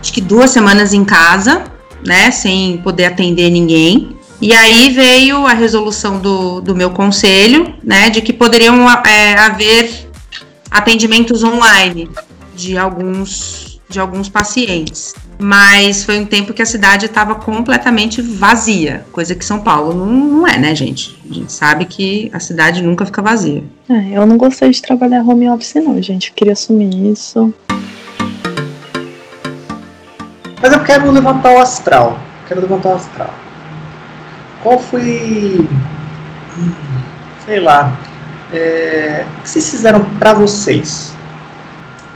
acho 0.00 0.12
que 0.12 0.20
duas 0.20 0.50
semanas 0.50 0.92
em 0.92 1.04
casa, 1.04 1.64
né, 2.04 2.30
sem 2.30 2.78
poder 2.78 3.06
atender 3.06 3.50
ninguém. 3.50 4.16
E 4.40 4.52
aí 4.52 4.90
veio 4.90 5.46
a 5.46 5.52
resolução 5.52 6.18
do, 6.18 6.60
do 6.60 6.74
meu 6.74 6.90
conselho, 6.90 7.74
né, 7.82 8.10
de 8.10 8.20
que 8.20 8.32
poderiam 8.32 8.88
é, 9.04 9.38
haver 9.38 10.10
atendimentos 10.70 11.42
online 11.42 12.10
de 12.54 12.76
alguns 12.76 13.75
de 13.96 14.00
alguns 14.00 14.28
pacientes. 14.28 15.14
Mas 15.38 16.04
foi 16.04 16.18
um 16.18 16.26
tempo 16.26 16.52
que 16.52 16.60
a 16.60 16.66
cidade 16.66 17.06
estava 17.06 17.34
completamente 17.34 18.20
vazia, 18.20 19.06
coisa 19.10 19.34
que 19.34 19.44
São 19.44 19.60
Paulo 19.60 19.94
não, 19.94 20.06
não, 20.06 20.46
é, 20.46 20.58
né, 20.58 20.74
gente? 20.74 21.18
A 21.28 21.32
gente 21.32 21.50
sabe 21.50 21.86
que 21.86 22.30
a 22.32 22.38
cidade 22.38 22.82
nunca 22.82 23.06
fica 23.06 23.22
vazia. 23.22 23.64
É, 23.88 24.18
eu 24.18 24.26
não 24.26 24.36
gostei 24.36 24.70
de 24.70 24.82
trabalhar 24.82 25.22
home 25.22 25.48
office, 25.48 25.74
não, 25.76 26.00
gente. 26.02 26.28
Eu 26.28 26.34
queria 26.34 26.52
assumir 26.52 27.10
isso. 27.10 27.54
Mas 30.60 30.72
eu 30.72 30.84
quero 30.84 31.10
levantar 31.10 31.54
o 31.54 31.58
astral. 31.58 32.18
Quero 32.46 32.60
levantar 32.60 32.90
o 32.90 32.94
astral. 32.96 33.34
Qual 34.62 34.78
foi. 34.78 35.66
Sei 37.46 37.60
lá. 37.60 37.98
É, 38.52 39.24
o 39.38 39.42
que 39.42 39.48
vocês 39.48 39.70
fizeram 39.70 40.04
para 40.18 40.34
vocês? 40.34 41.15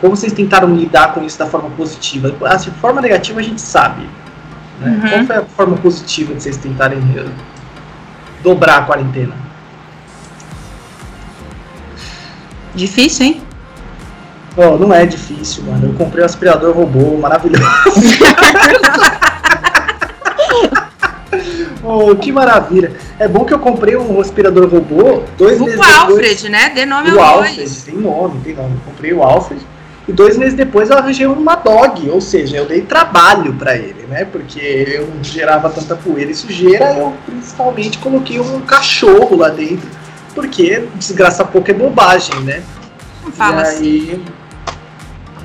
Como 0.01 0.17
vocês 0.17 0.33
tentaram 0.33 0.75
lidar 0.75 1.13
com 1.13 1.23
isso 1.23 1.39
da 1.39 1.47
forma 1.47 1.69
positiva? 1.71 2.35
A 2.47 2.55
assim, 2.55 2.71
forma 2.81 3.03
negativa 3.03 3.41
a 3.41 3.43
gente 3.43 3.61
sabe. 3.61 4.09
Né? 4.81 5.01
Uhum. 5.03 5.11
Qual 5.11 5.25
foi 5.25 5.37
a 5.37 5.45
forma 5.45 5.77
positiva 5.77 6.35
de 6.35 6.43
vocês 6.43 6.57
tentarem 6.57 6.99
eh, 7.17 7.27
dobrar 8.43 8.79
a 8.79 8.83
quarentena? 8.83 9.35
Difícil, 12.75 13.27
hein? 13.27 13.43
Oh, 14.57 14.79
não 14.79 14.93
é 14.93 15.05
difícil, 15.05 15.65
mano. 15.65 15.89
Eu 15.89 15.93
comprei 15.95 16.23
um 16.23 16.27
aspirador 16.27 16.75
robô 16.75 17.19
maravilhoso. 17.19 17.65
oh, 21.85 22.17
que 22.17 22.33
maravilha. 22.33 22.93
É 23.19 23.29
bom 23.29 23.45
que 23.45 23.53
eu 23.53 23.59
comprei 23.59 23.97
um 23.97 24.19
aspirador 24.21 24.69
robô 24.69 25.25
dois 25.37 25.61
O 25.61 25.65
meses 25.65 25.79
depois. 25.79 25.99
Alfred, 25.99 26.49
né? 26.49 26.71
Dê 26.71 26.87
nome 26.87 27.11
O 27.11 27.21
ao 27.21 27.39
Alfred, 27.39 27.57
dois. 27.57 27.83
tem 27.83 27.97
nome, 27.97 28.41
tem 28.43 28.55
nome. 28.55 28.81
Comprei 28.87 29.13
o 29.13 29.23
Alfred. 29.23 29.61
E 30.11 30.13
dois 30.13 30.37
meses 30.37 30.55
depois 30.55 30.91
eu 30.91 30.99
arranjei 30.99 31.25
uma 31.25 31.55
dog, 31.55 32.11
ou 32.11 32.21
seja, 32.21 32.57
eu 32.57 32.67
dei 32.67 32.81
trabalho 32.81 33.55
pra 33.55 33.77
ele, 33.77 34.07
né? 34.09 34.25
Porque 34.25 34.59
eu 34.59 35.07
não 35.07 35.23
gerava 35.23 35.71
tanta 35.71 35.95
poeira 35.95 36.33
e 36.33 36.35
sujeira, 36.35 36.95
eu 36.95 37.15
principalmente 37.25 37.97
coloquei 37.99 38.41
um 38.41 38.61
cachorro 38.63 39.37
lá 39.37 39.51
dentro, 39.51 39.89
porque 40.35 40.89
desgraça 40.97 41.45
pouco 41.45 41.71
é 41.71 41.75
bobagem, 41.75 42.35
né? 42.41 42.61
Não 43.23 43.31
fala 43.31 43.59
e 43.59 43.63
assim. 43.63 43.85
aí, 43.85 44.25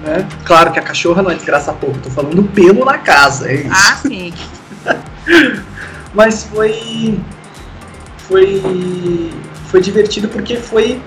né? 0.03 0.27
Claro 0.45 0.72
que 0.72 0.79
a 0.79 0.81
cachorra 0.81 1.22
não 1.22 1.29
é 1.29 1.36
desgraça 1.36 1.72
pouco, 1.72 2.00
tô 2.00 2.10
falando 2.10 2.41
pelo 2.41 2.84
na 2.84 2.98
casa, 2.98 3.48
é 3.48 3.57
isso. 3.57 3.69
Ah, 3.72 3.95
sim. 3.98 4.34
Mas 6.12 6.43
foi. 6.45 7.19
Foi. 8.17 9.31
Foi 9.67 9.79
divertido 9.79 10.27
porque 10.27 10.55
foi. 10.55 11.00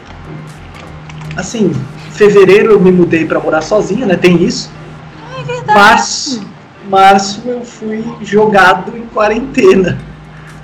Assim, 1.36 1.72
fevereiro 2.18 2.72
eu 2.72 2.80
me 2.80 2.90
mudei 2.90 3.24
pra 3.24 3.38
morar 3.38 3.62
sozinho, 3.62 4.04
né? 4.04 4.16
Tem 4.16 4.42
isso. 4.42 4.70
É 5.38 5.42
verdade. 5.44 5.78
Março, 5.78 6.46
março 6.90 7.42
eu 7.46 7.64
fui 7.64 8.04
jogado 8.22 8.96
em 8.96 9.02
quarentena. 9.06 9.96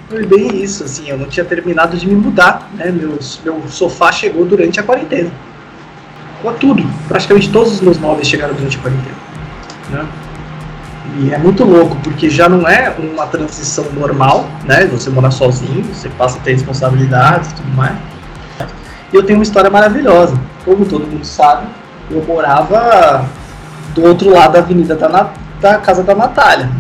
Foi 0.09 0.27
bem 0.27 0.63
isso, 0.63 0.85
assim, 0.85 1.09
eu 1.09 1.17
não 1.17 1.27
tinha 1.27 1.47
terminado 1.47 1.97
de 1.97 2.07
me 2.07 2.15
mudar, 2.15 2.69
né? 2.75 2.91
Meus, 2.91 3.41
meu 3.45 3.63
sofá 3.69 4.11
chegou 4.11 4.45
durante 4.45 4.81
a 4.81 4.83
quarentena. 4.83 5.31
Com 6.43 6.53
tudo, 6.55 6.85
praticamente 7.09 7.51
todos 7.51 7.73
os 7.73 7.81
meus 7.81 7.99
móveis 7.99 8.29
chegaram 8.29 8.53
durante 8.53 8.77
a 8.77 8.81
quarentena. 8.81 9.17
Né? 9.91 10.07
E 11.21 11.33
é 11.33 11.39
muito 11.39 11.65
louco, 11.65 11.97
porque 12.03 12.29
já 12.29 12.49
não 12.49 12.69
é 12.69 12.95
uma 12.99 13.27
transição 13.27 13.85
normal, 13.93 14.47
né? 14.65 14.87
Você 14.87 15.09
morar 15.09 15.31
sozinho, 15.31 15.85
você 15.85 16.09
passa 16.09 16.39
a 16.39 16.41
ter 16.41 16.53
responsabilidades 16.53 17.53
e 17.53 17.55
tudo 17.55 17.71
mais. 17.77 17.97
E 19.15 19.17
eu 19.17 19.23
tenho 19.23 19.39
uma 19.39 19.45
história 19.45 19.71
maravilhosa. 19.71 20.37
Como 20.65 20.85
todo 20.85 21.07
mundo 21.07 21.25
sabe, 21.25 21.69
eu 22.11 22.21
morava 22.25 23.25
do 23.95 24.03
outro 24.03 24.29
lado 24.29 24.55
da 24.55 24.59
avenida 24.59 24.97
da, 24.97 25.09
Na- 25.09 25.31
da 25.61 25.79
casa 25.79 26.03
da 26.03 26.17
Natália. 26.17 26.67
né? 26.67 26.73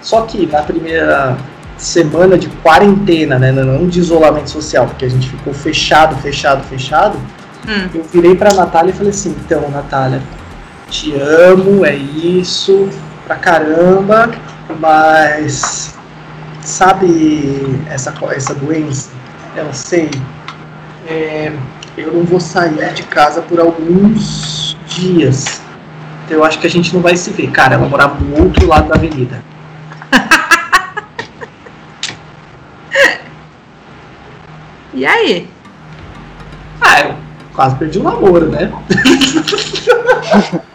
Só 0.00 0.20
que 0.22 0.46
na 0.46 0.62
primeira 0.62 1.36
semana 1.76 2.38
de 2.38 2.46
quarentena, 2.62 3.40
né? 3.40 3.50
Não 3.50 3.88
de 3.88 3.98
isolamento 3.98 4.50
social, 4.50 4.86
porque 4.86 5.04
a 5.04 5.10
gente 5.10 5.28
ficou 5.28 5.52
fechado, 5.52 6.14
fechado, 6.22 6.62
fechado. 6.68 7.18
Hum. 7.66 7.88
Eu 7.92 8.04
virei 8.04 8.36
pra 8.36 8.52
Natália 8.54 8.90
e 8.90 8.94
falei 8.94 9.10
assim, 9.10 9.30
então, 9.44 9.68
Natália, 9.68 10.22
te 10.88 11.12
amo, 11.20 11.84
é 11.84 11.94
isso, 11.96 12.88
pra 13.26 13.34
caramba, 13.34 14.30
mas 14.78 15.92
sabe 16.60 17.80
essa, 17.90 18.14
essa 18.30 18.54
doença? 18.54 19.10
Eu 19.56 19.72
sei. 19.72 20.08
É, 21.06 21.52
eu 21.96 22.12
não 22.12 22.24
vou 22.24 22.40
sair 22.40 22.92
de 22.94 23.02
casa 23.04 23.42
por 23.42 23.58
alguns 23.60 24.76
dias. 24.86 25.60
Então 26.24 26.38
eu 26.38 26.44
acho 26.44 26.58
que 26.58 26.66
a 26.66 26.70
gente 26.70 26.94
não 26.94 27.00
vai 27.00 27.16
se 27.16 27.30
ver. 27.30 27.50
Cara, 27.50 27.74
ela 27.74 27.88
morava 27.88 28.14
do 28.16 28.42
outro 28.42 28.66
lado 28.66 28.88
da 28.88 28.94
avenida. 28.94 29.42
E 34.94 35.06
aí? 35.06 35.48
Ah, 36.78 37.00
eu 37.00 37.14
quase 37.54 37.76
perdi 37.76 37.98
o 37.98 38.02
namoro, 38.02 38.50
né? 38.50 38.70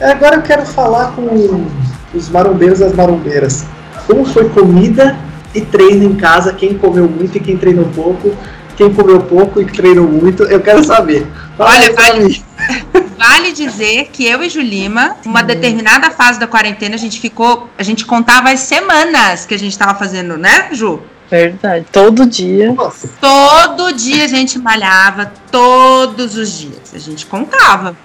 Agora 0.00 0.36
eu 0.36 0.42
quero 0.42 0.64
falar 0.66 1.12
com 1.12 1.66
os 2.14 2.28
marombeiros 2.30 2.80
e 2.80 2.84
as 2.84 2.94
marombeiras. 2.94 3.66
Como 4.06 4.24
foi 4.24 4.48
comida 4.48 5.18
e 5.54 5.60
treino 5.60 6.04
em 6.04 6.14
casa? 6.14 6.52
Quem 6.52 6.76
comeu 6.78 7.08
muito 7.08 7.36
e 7.36 7.40
quem 7.40 7.56
treinou 7.56 7.86
pouco? 7.94 8.34
Quem 8.76 8.92
comeu 8.92 9.20
pouco 9.20 9.60
e 9.60 9.64
treinou 9.66 10.06
muito? 10.08 10.44
Eu 10.44 10.60
quero 10.60 10.82
saber. 10.82 11.26
Fala 11.56 11.70
Olha, 11.70 11.92
vale-. 11.94 12.42
Vale 13.22 13.52
dizer 13.52 14.08
que 14.12 14.26
eu 14.26 14.42
e 14.42 14.48
Julima, 14.48 15.16
uma 15.24 15.44
determinada 15.44 16.10
fase 16.10 16.40
da 16.40 16.46
quarentena, 16.48 16.96
a 16.96 16.98
gente 16.98 17.20
ficou. 17.20 17.70
A 17.78 17.82
gente 17.84 18.04
contava 18.04 18.50
as 18.50 18.58
semanas 18.60 19.46
que 19.46 19.54
a 19.54 19.58
gente 19.58 19.78
tava 19.78 19.96
fazendo, 19.96 20.36
né, 20.36 20.70
Ju? 20.72 21.00
Verdade. 21.30 21.86
Todo 21.92 22.26
dia. 22.26 22.72
Nossa, 22.72 23.08
Todo 23.20 23.92
dia 23.92 24.24
a 24.24 24.28
gente 24.28 24.58
malhava, 24.58 25.32
todos 25.52 26.36
os 26.36 26.58
dias. 26.58 26.92
A 26.92 26.98
gente 26.98 27.24
contava. 27.24 27.96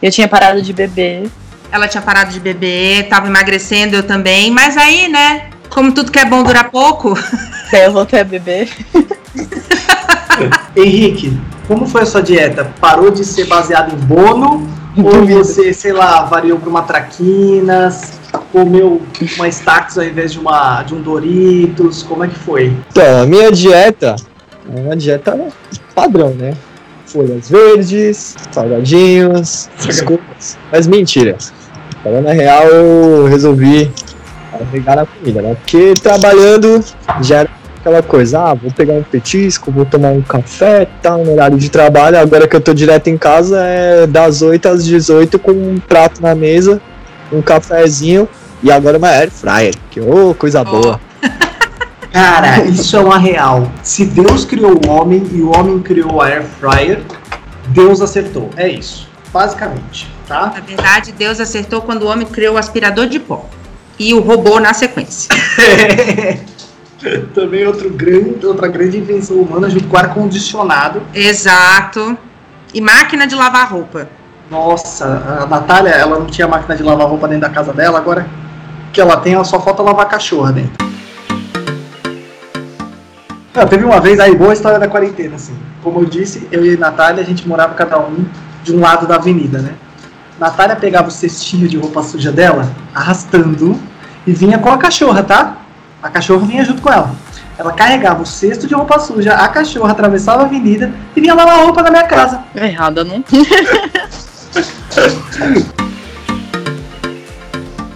Eu 0.00 0.10
tinha 0.10 0.28
parado 0.28 0.62
de 0.62 0.72
beber. 0.72 1.28
Ela 1.74 1.88
tinha 1.88 2.00
parado 2.00 2.30
de 2.30 2.38
beber, 2.38 3.08
tava 3.08 3.26
emagrecendo, 3.26 3.96
eu 3.96 4.04
também. 4.04 4.48
Mas 4.48 4.76
aí, 4.76 5.08
né? 5.08 5.48
Como 5.68 5.90
tudo 5.90 6.12
que 6.12 6.20
é 6.20 6.24
bom 6.24 6.44
dura 6.44 6.62
pouco, 6.62 7.18
eu 7.74 7.92
voltei 7.92 8.20
a 8.20 8.24
beber. 8.24 8.68
Henrique, 10.76 11.36
como 11.66 11.84
foi 11.84 12.02
a 12.02 12.06
sua 12.06 12.22
dieta? 12.22 12.72
Parou 12.80 13.10
de 13.10 13.24
ser 13.24 13.46
baseado 13.46 13.92
em 13.92 13.96
bono? 13.96 14.68
Ou 14.96 15.26
você, 15.26 15.74
sei 15.74 15.92
lá, 15.92 16.22
variou 16.22 16.60
para 16.60 16.70
uma 16.70 16.82
traquinas? 16.82 18.20
Comeu 18.52 19.02
uma 19.36 19.48
Stax 19.48 19.98
ao 19.98 20.04
invés 20.04 20.30
de, 20.30 20.38
uma, 20.38 20.84
de 20.84 20.94
um 20.94 21.02
Doritos? 21.02 22.04
Como 22.04 22.22
é 22.22 22.28
que 22.28 22.38
foi? 22.38 22.72
Então, 22.92 23.22
a 23.22 23.26
minha 23.26 23.50
dieta 23.50 24.14
é 24.72 24.80
uma 24.80 24.96
dieta 24.96 25.36
padrão, 25.92 26.30
né? 26.30 26.54
Folhas 27.04 27.50
verdes, 27.50 28.36
salgadinhos, 28.52 29.68
coisas. 30.06 30.56
Mas 30.70 30.86
mentira. 30.86 31.36
Falando 32.02 32.28
a 32.28 32.32
real, 32.32 32.64
eu 32.64 33.26
resolvi 33.26 33.90
agregar 34.52 34.96
na 34.96 35.06
comida, 35.06 35.42
né? 35.42 35.54
Porque 35.54 35.94
trabalhando 35.94 36.84
já 37.20 37.40
era 37.40 37.50
aquela 37.78 38.02
coisa, 38.02 38.40
ah, 38.40 38.54
vou 38.54 38.70
pegar 38.70 38.94
um 38.94 39.02
petisco, 39.02 39.70
vou 39.70 39.84
tomar 39.84 40.10
um 40.10 40.22
café, 40.22 40.86
tal, 41.02 41.24
no 41.24 41.32
horário 41.32 41.58
de 41.58 41.70
trabalho. 41.70 42.18
Agora 42.18 42.48
que 42.48 42.56
eu 42.56 42.60
tô 42.60 42.72
direto 42.72 43.08
em 43.08 43.18
casa, 43.18 43.62
é 43.62 44.06
das 44.06 44.42
8 44.42 44.68
às 44.68 44.84
18 44.84 45.38
com 45.38 45.52
um 45.52 45.78
prato 45.78 46.22
na 46.22 46.34
mesa, 46.34 46.80
um 47.32 47.42
cafezinho 47.42 48.28
e 48.62 48.70
agora 48.70 48.98
uma 48.98 49.08
air 49.08 49.30
fryer. 49.30 49.74
Que 49.90 50.00
ô, 50.00 50.34
coisa 50.34 50.64
boa. 50.64 51.00
Cara, 52.14 52.64
isso 52.64 52.96
é 52.96 53.00
uma 53.00 53.18
real. 53.18 53.72
Se 53.82 54.04
Deus 54.04 54.44
criou 54.44 54.80
o 54.86 54.88
homem 54.88 55.26
e 55.32 55.42
o 55.42 55.50
homem 55.50 55.80
criou 55.80 56.22
a 56.22 56.28
Air 56.28 56.44
Fryer, 56.44 57.02
Deus 57.66 58.00
acertou. 58.00 58.50
É 58.56 58.68
isso. 58.68 59.08
Basicamente, 59.34 60.08
tá? 60.28 60.52
na 60.54 60.60
verdade, 60.60 61.10
Deus 61.10 61.40
acertou 61.40 61.82
quando 61.82 62.04
o 62.04 62.06
homem 62.06 62.24
criou 62.24 62.54
o 62.54 62.56
aspirador 62.56 63.08
de 63.08 63.18
pó. 63.18 63.44
E 63.98 64.14
o 64.14 64.20
robô 64.20 64.60
na 64.60 64.72
sequência. 64.72 65.28
Também 67.34 67.66
outro 67.66 67.90
grande, 67.90 68.46
outra 68.46 68.68
grande 68.68 68.96
invenção 68.96 69.38
humana 69.38 69.68
junto 69.68 69.88
com 69.88 69.96
o 69.96 69.98
ar-condicionado. 69.98 71.02
Exato. 71.12 72.16
E 72.72 72.80
máquina 72.80 73.26
de 73.26 73.34
lavar 73.34 73.72
roupa. 73.72 74.08
Nossa, 74.48 75.40
a 75.40 75.46
Natália, 75.46 75.90
ela 75.90 76.16
não 76.16 76.26
tinha 76.26 76.46
máquina 76.46 76.76
de 76.76 76.84
lavar 76.84 77.08
roupa 77.08 77.26
dentro 77.26 77.48
da 77.48 77.50
casa 77.52 77.72
dela, 77.72 77.98
agora 77.98 78.28
que 78.92 79.00
ela 79.00 79.16
tem, 79.16 79.34
ela 79.34 79.42
só 79.42 79.60
falta 79.60 79.82
lavar 79.82 80.06
a 80.06 80.08
cachorra 80.08 80.52
dentro. 80.52 80.86
Não, 83.52 83.66
teve 83.66 83.84
uma 83.84 84.00
vez, 84.00 84.20
aí 84.20 84.34
boa 84.36 84.52
história 84.52 84.78
da 84.78 84.86
quarentena, 84.86 85.34
assim. 85.34 85.56
Como 85.82 86.00
eu 86.00 86.04
disse, 86.04 86.46
eu 86.52 86.64
e 86.64 86.74
a 86.74 86.78
Natália, 86.78 87.20
a 87.20 87.26
gente 87.26 87.48
morava 87.48 87.74
cada 87.74 87.98
um 87.98 88.24
de 88.64 88.74
um 88.74 88.80
lado 88.80 89.06
da 89.06 89.14
avenida, 89.16 89.60
né? 89.60 89.74
Natália 90.40 90.74
pegava 90.74 91.08
o 91.08 91.12
cestinho 91.12 91.68
de 91.68 91.76
roupa 91.76 92.02
suja 92.02 92.32
dela, 92.32 92.72
arrastando, 92.92 93.78
e 94.26 94.32
vinha 94.32 94.58
com 94.58 94.70
a 94.70 94.78
cachorra, 94.78 95.22
tá? 95.22 95.58
A 96.02 96.08
cachorra 96.08 96.46
vinha 96.46 96.64
junto 96.64 96.82
com 96.82 96.90
ela. 96.90 97.14
Ela 97.56 97.72
carregava 97.72 98.22
o 98.22 98.26
cesto 98.26 98.66
de 98.66 98.74
roupa 98.74 98.98
suja, 98.98 99.34
a 99.34 99.46
cachorra 99.48 99.92
atravessava 99.92 100.42
a 100.42 100.46
avenida 100.46 100.92
e 101.14 101.20
vinha 101.20 101.34
lavar 101.34 101.62
roupa 101.62 101.82
na 101.82 101.90
minha 101.90 102.02
casa. 102.04 102.42
Errada, 102.54 103.04
não? 103.04 103.22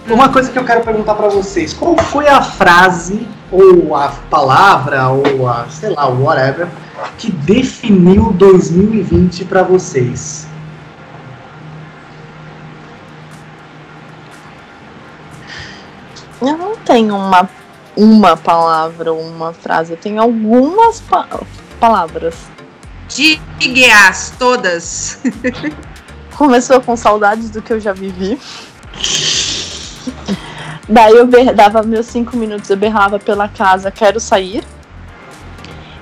Uma 0.09 0.29
coisa 0.29 0.49
que 0.51 0.57
eu 0.57 0.63
quero 0.63 0.81
perguntar 0.81 1.13
pra 1.15 1.27
vocês, 1.27 1.73
qual 1.73 1.97
foi 1.97 2.27
a 2.27 2.41
frase 2.41 3.27
ou 3.51 3.95
a 3.95 4.07
palavra 4.29 5.09
ou 5.09 5.47
a, 5.47 5.67
sei 5.69 5.89
lá, 5.89 6.07
whatever, 6.07 6.67
que 7.17 7.31
definiu 7.31 8.31
2020 8.33 9.45
pra 9.45 9.61
vocês? 9.61 10.47
Tenho 16.89 17.15
uma, 17.15 17.47
uma 17.95 18.35
palavra 18.35 19.13
ou 19.13 19.21
uma 19.21 19.53
frase. 19.53 19.93
Eu 19.93 19.97
tenho 19.97 20.19
algumas 20.19 20.99
pa 20.99 21.27
palavras. 21.79 22.35
Digue-as 23.07 24.33
todas. 24.39 25.19
Começou 26.35 26.81
com 26.81 26.95
saudades 26.97 27.51
do 27.51 27.61
que 27.61 27.73
eu 27.73 27.79
já 27.79 27.93
vivi. 27.93 28.39
Daí 30.89 31.13
eu 31.13 31.27
dava 31.53 31.83
meus 31.83 32.07
cinco 32.07 32.35
minutos, 32.35 32.67
eu 32.71 32.77
berrava 32.77 33.19
pela 33.19 33.47
casa, 33.47 33.91
quero 33.91 34.19
sair. 34.19 34.63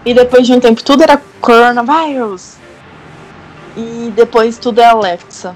E 0.06 0.14
depois 0.14 0.48
de 0.48 0.54
um 0.54 0.60
tempo 0.62 0.82
tudo 0.82 1.04
era 1.04 1.22
coronavirus. 1.42 2.56
E 3.76 4.10
depois 4.16 4.58
tudo 4.58 4.80
é 4.80 4.86
Alexa. 4.86 5.54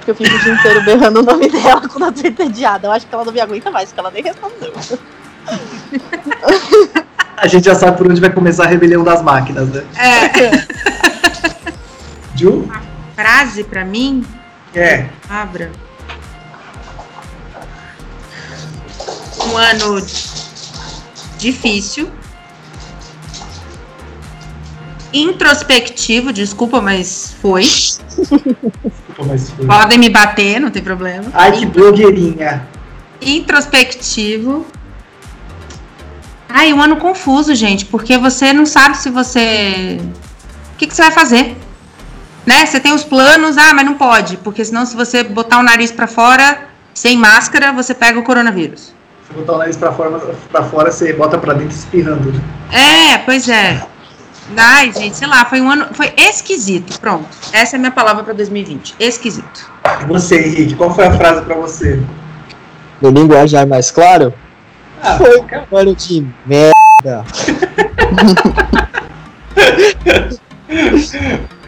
Porque 0.00 0.10
eu 0.12 0.14
fico 0.14 0.34
o 0.34 0.38
dia 0.38 0.52
inteiro 0.54 0.82
berrando 0.82 1.20
o 1.20 1.22
nome 1.22 1.48
dela 1.50 1.86
quando 1.88 2.04
eu 2.06 2.12
tô 2.12 2.26
entediada. 2.26 2.88
Eu 2.88 2.92
acho 2.92 3.06
que 3.06 3.14
ela 3.14 3.24
não 3.24 3.32
me 3.32 3.40
aguenta 3.40 3.70
mais, 3.70 3.90
porque 3.90 4.00
ela 4.00 4.10
nem 4.10 4.22
respondeu. 4.22 4.72
A 7.36 7.46
gente 7.46 7.64
já 7.64 7.74
sabe 7.74 7.96
por 7.98 8.10
onde 8.10 8.20
vai 8.20 8.30
começar 8.32 8.64
a 8.64 8.66
rebelião 8.66 9.04
das 9.04 9.22
máquinas, 9.22 9.68
né? 9.68 9.84
É, 9.96 10.50
Ju? 12.34 12.68
frase 13.14 13.64
pra 13.64 13.84
mim, 13.84 14.24
É. 14.74 15.06
palavra. 15.28 15.70
Um 19.46 19.56
ano 19.56 20.06
difícil. 21.38 22.10
Introspectivo, 25.12 26.32
desculpa, 26.32 26.80
mas 26.80 27.34
foi. 27.40 27.62
Desculpa, 27.62 29.24
mas 29.26 29.50
foi. 29.50 29.66
Podem 29.66 29.98
me 29.98 30.08
bater, 30.08 30.60
não 30.60 30.70
tem 30.70 30.82
problema. 30.82 31.24
Ai, 31.32 31.52
que 31.52 31.66
blogueirinha. 31.66 32.66
introspectivo. 33.20 34.66
Ai, 36.48 36.72
um 36.72 36.82
ano 36.82 36.96
confuso, 36.96 37.54
gente, 37.54 37.84
porque 37.86 38.18
você 38.18 38.52
não 38.52 38.66
sabe 38.66 38.96
se 38.96 39.10
você. 39.10 40.00
O 40.74 40.76
que, 40.76 40.86
que 40.86 40.94
você 40.94 41.02
vai 41.02 41.12
fazer? 41.12 41.56
Né? 42.46 42.66
Você 42.66 42.80
tem 42.80 42.92
os 42.92 43.04
planos, 43.04 43.58
ah, 43.58 43.72
mas 43.74 43.84
não 43.84 43.94
pode, 43.94 44.36
porque 44.38 44.64
senão, 44.64 44.86
se 44.86 44.96
você 44.96 45.22
botar 45.22 45.58
o 45.58 45.62
nariz 45.62 45.92
pra 45.92 46.06
fora, 46.06 46.68
sem 46.94 47.16
máscara, 47.16 47.72
você 47.72 47.94
pega 47.94 48.18
o 48.18 48.22
coronavírus. 48.22 48.94
Se 49.28 49.34
botar 49.34 49.54
o 49.54 49.58
nariz 49.58 49.76
pra 49.76 49.92
fora, 49.92 50.18
pra 50.50 50.62
fora, 50.64 50.90
você 50.90 51.12
bota 51.12 51.38
pra 51.38 51.52
dentro 51.54 51.76
espirrando. 51.76 52.32
É, 52.72 53.18
pois 53.18 53.48
é. 53.48 53.86
Ai, 54.56 54.92
gente, 54.92 55.16
sei 55.16 55.28
lá, 55.28 55.44
foi 55.44 55.60
um 55.60 55.70
ano. 55.70 55.88
Foi 55.92 56.12
esquisito. 56.16 56.98
Pronto. 57.00 57.28
Essa 57.52 57.76
é 57.76 57.78
a 57.78 57.80
minha 57.80 57.92
palavra 57.92 58.22
pra 58.24 58.32
2020. 58.34 58.94
Esquisito. 58.98 59.70
E 60.02 60.04
você, 60.04 60.40
Henrique, 60.46 60.74
qual 60.74 60.94
foi 60.94 61.06
a 61.06 61.12
frase 61.12 61.42
pra 61.42 61.54
você? 61.54 62.00
No 63.00 63.10
linguajar 63.10 63.66
mais 63.66 63.90
claro, 63.90 64.34
Ah, 65.02 65.16
foi 65.16 65.40
um 65.40 65.76
ano 65.76 65.94
de 65.96 66.26
merda. 66.44 67.24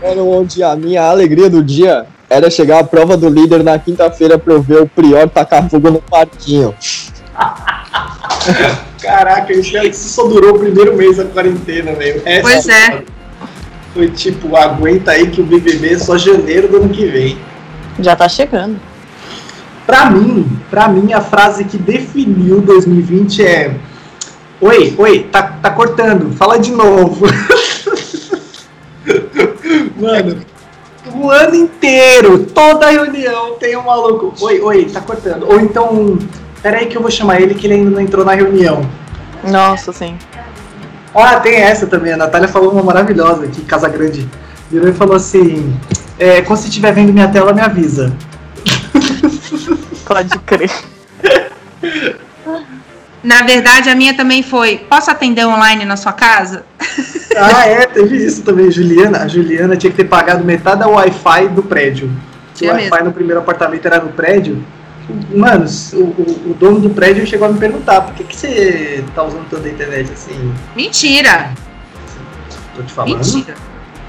ano 0.04 0.28
onde 0.30 0.62
a 0.62 0.76
minha 0.76 1.02
alegria 1.02 1.48
do 1.48 1.62
dia 1.62 2.06
era 2.28 2.50
chegar 2.50 2.80
à 2.80 2.84
prova 2.84 3.16
do 3.16 3.28
líder 3.28 3.62
na 3.62 3.78
quinta-feira 3.78 4.38
pra 4.38 4.54
eu 4.54 4.62
ver 4.62 4.82
o 4.82 4.88
Prior 4.88 5.28
tacar 5.28 5.68
fogo 5.68 5.90
no 5.90 6.02
parquinho. 6.02 6.74
Caraca, 9.00 9.52
isso 9.52 9.76
isso 9.78 10.08
só 10.08 10.26
durou 10.26 10.54
o 10.54 10.58
primeiro 10.58 10.96
mês 10.96 11.16
da 11.16 11.24
quarentena, 11.24 11.92
velho. 11.92 12.22
Essa 12.24 12.42
Pois 12.42 12.68
é. 12.68 13.02
Foi 13.94 14.08
tipo, 14.08 14.56
aguenta 14.56 15.10
aí 15.10 15.28
que 15.28 15.40
o 15.40 15.44
BBB 15.44 15.94
é 15.94 15.98
só 15.98 16.16
janeiro 16.16 16.68
do 16.68 16.76
ano 16.78 16.88
que 16.88 17.06
vem. 17.06 17.38
Já 17.98 18.16
tá 18.16 18.28
chegando. 18.28 18.80
Pra 19.84 20.08
mim, 20.08 20.48
pra 20.70 20.88
mim, 20.88 21.12
a 21.12 21.20
frase 21.20 21.64
que 21.64 21.76
definiu 21.76 22.60
2020 22.60 23.44
é 23.44 23.74
Oi, 24.62 24.94
oi, 24.96 25.24
tá, 25.24 25.42
tá 25.60 25.70
cortando, 25.70 26.32
fala 26.36 26.56
de 26.56 26.70
novo. 26.70 27.26
Mano, 29.98 30.40
o 31.12 31.28
ano 31.28 31.56
inteiro, 31.56 32.44
toda 32.44 32.88
reunião 32.88 33.56
tem 33.58 33.76
um 33.76 33.82
maluco. 33.82 34.32
Oi, 34.40 34.60
oi, 34.60 34.84
tá 34.84 35.00
cortando. 35.00 35.50
Ou 35.50 35.58
então, 35.58 36.16
peraí 36.62 36.86
que 36.86 36.96
eu 36.96 37.02
vou 37.02 37.10
chamar 37.10 37.40
ele 37.40 37.54
que 37.54 37.66
ele 37.66 37.74
ainda 37.74 37.90
não 37.90 38.00
entrou 38.00 38.24
na 38.24 38.34
reunião. 38.34 38.88
Nossa, 39.44 39.92
sim. 39.92 40.16
Ah, 41.14 41.40
tem 41.40 41.56
essa 41.56 41.86
também. 41.86 42.12
A 42.12 42.16
Natália 42.16 42.48
falou 42.48 42.72
uma 42.72 42.82
maravilhosa 42.82 43.44
aqui, 43.44 43.62
Casa 43.62 43.88
Grande. 43.88 44.28
Virou 44.70 44.88
e 44.88 44.92
falou 44.92 45.16
assim: 45.16 45.76
é, 46.18 46.40
quando 46.40 46.60
você 46.60 46.68
estiver 46.68 46.92
vendo 46.92 47.12
minha 47.12 47.28
tela, 47.28 47.52
me 47.52 47.60
avisa. 47.60 48.12
Pode 50.06 50.38
crer. 50.40 50.70
Na 53.22 53.42
verdade, 53.42 53.90
a 53.90 53.94
minha 53.94 54.16
também 54.16 54.42
foi: 54.42 54.78
posso 54.88 55.10
atender 55.10 55.44
online 55.46 55.84
na 55.84 55.96
sua 55.96 56.12
casa? 56.12 56.64
Ah, 57.34 57.66
é, 57.66 57.86
teve 57.86 58.18
isso 58.18 58.42
também, 58.42 58.70
Juliana. 58.70 59.22
A 59.22 59.26
Juliana 59.26 59.74
tinha 59.74 59.90
que 59.90 59.96
ter 59.96 60.04
pagado 60.04 60.44
metade 60.44 60.80
da 60.80 60.86
Wi-Fi 60.86 61.48
do 61.48 61.62
prédio. 61.62 62.08
O 62.08 62.54
Tinha 62.54 62.74
Wi-Fi 62.74 63.04
no 63.04 63.10
primeiro 63.10 63.40
apartamento 63.40 63.86
era 63.86 63.98
no 63.98 64.10
prédio. 64.10 64.62
Mano, 65.34 65.66
o, 65.94 65.96
o- 65.96 66.50
o 66.50 66.54
dono 66.58 66.80
do 66.80 66.90
prédio 66.90 67.26
chegou 67.26 67.48
a 67.48 67.52
me 67.52 67.58
perguntar: 67.58 68.02
por 68.02 68.14
que, 68.14 68.24
que 68.24 68.36
você 68.36 69.04
tá 69.14 69.22
usando 69.24 69.48
tanta 69.50 69.68
internet 69.68 70.10
assim? 70.12 70.54
Mentira! 70.76 71.52
Tô 72.76 72.82
te 72.82 72.92
falando. 72.92 73.14
Mentira. 73.16 73.54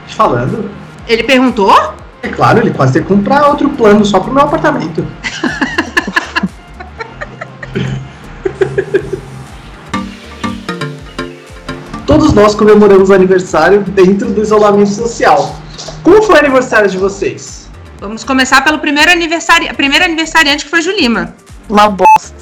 Te 0.07 0.15
falando. 0.15 0.69
Ele 1.07 1.23
perguntou? 1.23 1.93
É 2.21 2.29
claro, 2.29 2.59
ele 2.59 2.71
quase 2.71 2.93
teve 2.93 3.05
que 3.05 3.13
comprar 3.13 3.47
outro 3.49 3.69
plano 3.69 4.05
só 4.05 4.19
pro 4.19 4.33
meu 4.33 4.43
apartamento. 4.43 5.05
Todos 12.05 12.33
nós 12.33 12.53
comemoramos 12.53 13.09
o 13.09 13.13
aniversário 13.13 13.81
dentro 13.81 14.29
do 14.31 14.41
isolamento 14.41 14.89
social. 14.89 15.55
Como 16.03 16.21
foi 16.21 16.35
o 16.35 16.39
aniversário 16.39 16.89
de 16.89 16.97
vocês? 16.97 17.62
Vamos 18.03 18.25
começar 18.25 18.61
pelo 18.65 18.79
primeiro 18.79 19.09
aniversário, 19.09 19.71
a 19.71 19.73
primeira 19.73 20.03
aniversariante 20.03 20.65
que 20.65 20.69
foi 20.69 20.81
Julima. 20.81 21.33
Uma 21.69 21.87
bosta. 21.87 22.35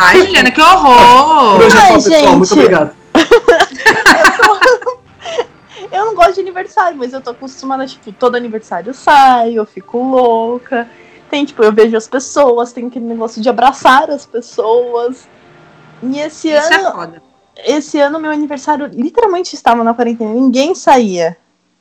Ai, 0.00 0.24
Juliana, 0.24 0.50
que 0.50 0.58
horror! 0.58 1.60
É 1.60 1.64
Ai, 1.64 1.70
só, 2.00 2.10
pessoal. 2.10 2.34
Muito 2.34 2.54
gente. 2.54 2.58
obrigado. 2.58 2.96
Eu 5.92 6.06
não 6.06 6.14
gosto 6.14 6.36
de 6.36 6.40
aniversário, 6.40 6.96
mas 6.96 7.12
eu 7.12 7.20
tô 7.20 7.30
acostumada, 7.30 7.86
tipo, 7.86 8.10
todo 8.12 8.36
aniversário 8.36 8.90
eu 8.90 8.94
saio, 8.94 9.56
eu 9.56 9.66
fico 9.66 9.98
louca. 9.98 10.88
Tem, 11.30 11.44
tipo, 11.44 11.62
eu 11.62 11.72
vejo 11.72 11.96
as 11.96 12.08
pessoas, 12.08 12.72
tem 12.72 12.86
aquele 12.86 13.04
negócio 13.04 13.42
de 13.42 13.48
abraçar 13.48 14.08
as 14.10 14.24
pessoas. 14.24 15.28
E 16.02 16.18
esse 16.20 16.48
Isso 16.48 16.72
é 16.72 16.76
ano, 16.76 16.92
foda. 16.92 17.22
esse 17.66 18.00
ano 18.00 18.18
meu 18.20 18.30
aniversário 18.30 18.88
literalmente 18.92 19.54
estava 19.54 19.82
na 19.84 19.92
quarentena, 19.94 20.32
ninguém 20.32 20.74
saía. 20.74 21.36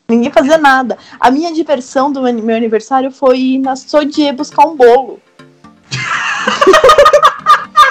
Ninguém 0.09 0.31
fazia 0.31 0.57
nada. 0.57 0.97
A 1.19 1.29
minha 1.29 1.53
diversão 1.53 2.11
do 2.11 2.21
meu 2.21 2.55
aniversário 2.55 3.11
foi 3.11 3.37
ir 3.39 3.59
na 3.59 3.75
Sodier 3.75 4.33
buscar 4.33 4.65
um 4.65 4.75
bolo. 4.75 5.19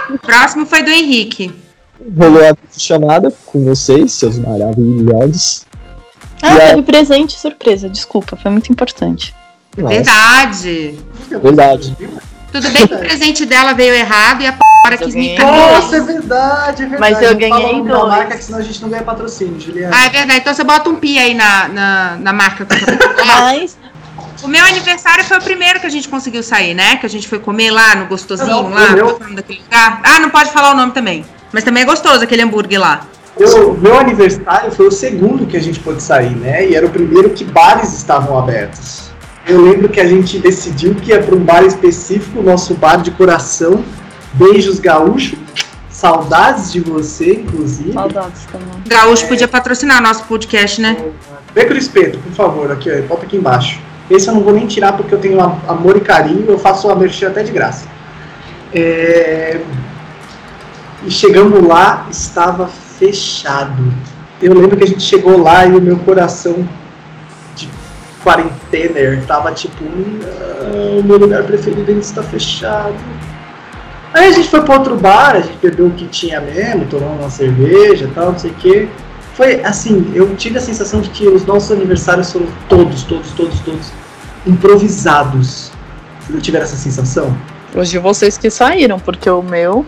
O 0.08 0.18
próximo 0.18 0.64
foi 0.64 0.84
do 0.84 0.90
Henrique. 0.90 1.52
Rolou 2.16 2.40
a 2.48 2.54
chamada 2.78 3.32
com 3.44 3.64
vocês, 3.64 4.12
seus 4.12 4.38
maravilhosos. 4.38 5.66
Ah, 6.40 6.54
E 6.54 6.60
a- 6.62 6.68
teve 6.70 6.82
presente 6.82 7.36
surpresa, 7.36 7.88
desculpa, 7.88 8.36
foi 8.36 8.50
muito 8.52 8.70
importante. 8.70 9.34
Nossa, 9.76 9.94
Verdade. 9.94 10.98
verdade. 11.28 11.96
Tudo 12.60 12.70
bem 12.72 12.86
que 12.86 12.94
o 12.94 12.98
presente 12.98 13.44
dela 13.44 13.72
veio 13.74 13.94
errado 13.94 14.42
e 14.42 14.46
a 14.46 14.54
hora 14.86 14.96
quis 14.96 15.14
me 15.14 15.34
enganar. 15.34 15.52
Nossa, 15.72 15.96
é 15.96 16.00
verdade, 16.00 16.82
é 16.84 16.86
verdade. 16.86 17.00
Mas 17.00 17.22
eu 17.22 17.36
ganhei 17.36 17.74
o 17.74 17.78
nome 17.78 17.88
da 17.90 17.96
dois. 17.96 18.08
marca, 18.08 18.36
que 18.36 18.44
senão 18.44 18.58
a 18.58 18.62
gente 18.62 18.80
não 18.82 18.88
ganha 18.88 19.02
patrocínio, 19.02 19.60
Juliana. 19.60 19.94
Ah, 19.96 20.06
é 20.06 20.08
verdade. 20.10 20.40
Então 20.40 20.54
você 20.54 20.64
bota 20.64 20.88
um 20.88 20.94
pi 20.96 21.18
aí 21.18 21.34
na, 21.34 21.68
na, 21.68 22.16
na 22.20 22.32
marca. 22.32 22.66
Mas 23.26 23.76
O 24.42 24.48
meu 24.48 24.64
aniversário 24.64 25.24
foi 25.24 25.38
o 25.38 25.42
primeiro 25.42 25.80
que 25.80 25.86
a 25.86 25.90
gente 25.90 26.08
conseguiu 26.08 26.42
sair, 26.42 26.74
né? 26.74 26.96
Que 26.96 27.06
a 27.06 27.10
gente 27.10 27.28
foi 27.28 27.38
comer 27.38 27.70
lá 27.70 27.94
no 27.94 28.06
gostosinho, 28.06 28.48
Não, 28.48 28.70
lá, 28.70 28.90
meu- 28.92 29.18
daquele 29.34 29.60
lugar. 29.60 30.00
Ah, 30.02 30.18
não 30.20 30.30
pode 30.30 30.50
falar 30.50 30.72
o 30.72 30.74
nome 30.76 30.92
também. 30.92 31.24
Mas 31.52 31.64
também 31.64 31.82
é 31.82 31.86
gostoso 31.86 32.22
aquele 32.22 32.42
hambúrguer 32.42 32.80
lá. 32.80 33.02
Eu- 33.38 33.74
meu 33.74 33.98
aniversário 33.98 34.70
foi 34.72 34.86
o 34.86 34.90
segundo 34.92 35.46
que 35.46 35.56
a 35.56 35.60
gente 35.60 35.78
pôde 35.80 36.02
sair, 36.02 36.34
né? 36.36 36.68
E 36.68 36.74
era 36.74 36.86
o 36.86 36.90
primeiro 36.90 37.30
que 37.30 37.44
bares 37.44 37.92
estavam 37.92 38.38
abertos. 38.38 39.05
Eu 39.46 39.60
lembro 39.62 39.88
que 39.88 40.00
a 40.00 40.06
gente 40.06 40.38
decidiu 40.38 40.94
que 40.94 41.10
ia 41.10 41.22
para 41.22 41.34
um 41.34 41.38
bar 41.40 41.62
específico, 41.64 42.40
o 42.40 42.42
nosso 42.42 42.74
bar 42.74 42.96
de 42.96 43.10
coração. 43.12 43.84
Beijos 44.32 44.80
gaúcho. 44.80 45.36
Saudades 45.88 46.72
de 46.72 46.80
você, 46.80 47.34
inclusive. 47.34 47.92
saudades 47.92 48.44
também. 48.52 48.68
Gaúcho 48.86 49.26
podia 49.28 49.48
patrocinar 49.48 50.02
nosso 50.02 50.24
podcast, 50.24 50.78
né? 50.80 50.96
Vem 51.54 51.66
pro 51.66 51.78
espeto, 51.78 52.18
por 52.18 52.32
favor, 52.32 52.70
aqui, 52.70 52.90
ó, 52.90 53.00
bota 53.06 53.24
aqui 53.24 53.36
embaixo. 53.38 53.80
Esse 54.10 54.28
eu 54.28 54.34
não 54.34 54.42
vou 54.42 54.52
nem 54.52 54.66
tirar 54.66 54.92
porque 54.92 55.14
eu 55.14 55.18
tenho 55.18 55.40
am- 55.40 55.58
amor 55.66 55.96
e 55.96 56.00
carinho, 56.00 56.44
eu 56.48 56.58
faço 56.58 56.90
a 56.90 56.94
merchan 56.94 57.28
até 57.28 57.42
de 57.42 57.50
graça. 57.52 57.86
É, 58.74 59.60
E 61.04 61.10
chegando 61.10 61.66
lá, 61.66 62.06
estava 62.10 62.66
fechado. 62.98 63.92
Eu 64.42 64.52
lembro 64.54 64.76
que 64.76 64.82
a 64.84 64.86
gente 64.86 65.02
chegou 65.02 65.40
lá 65.40 65.64
e 65.64 65.70
o 65.76 65.80
meu 65.80 65.96
coração 65.98 66.66
quarentena 68.26 69.22
tava 69.24 69.52
tipo, 69.52 69.84
"Não, 69.84 70.98
o 70.98 71.04
meu 71.04 71.16
lugar 71.16 71.44
preferido 71.44 71.88
ainda 71.88 72.00
está 72.00 72.24
fechado. 72.24 72.96
Aí 74.12 74.26
a 74.26 74.30
gente 74.32 74.48
foi 74.48 74.62
para 74.62 74.78
outro 74.78 74.96
bar, 74.96 75.36
a 75.36 75.40
gente 75.40 75.58
bebeu 75.62 75.86
o 75.86 75.90
que 75.92 76.06
tinha 76.06 76.40
mesmo, 76.40 76.86
tomou 76.86 77.10
uma 77.10 77.30
cerveja 77.30 78.10
tal, 78.14 78.32
não 78.32 78.38
sei 78.38 78.50
o 78.50 78.54
quê. 78.54 78.88
foi 79.34 79.62
assim, 79.62 80.10
eu 80.14 80.34
tive 80.34 80.56
a 80.58 80.60
sensação 80.62 81.02
de 81.02 81.10
que 81.10 81.28
os 81.28 81.44
nossos 81.44 81.70
aniversários 81.70 82.32
foram 82.32 82.46
todos, 82.70 83.02
todos, 83.02 83.30
todos, 83.32 83.60
todos 83.60 83.92
improvisados. 84.46 85.70
Vocês 86.20 86.30
não 86.30 86.40
tiveram 86.40 86.64
essa 86.64 86.76
sensação? 86.76 87.36
Os 87.74 87.90
de 87.90 87.98
vocês 87.98 88.38
que 88.38 88.48
saíram, 88.50 88.98
porque 88.98 89.28
o 89.28 89.42
meu. 89.42 89.84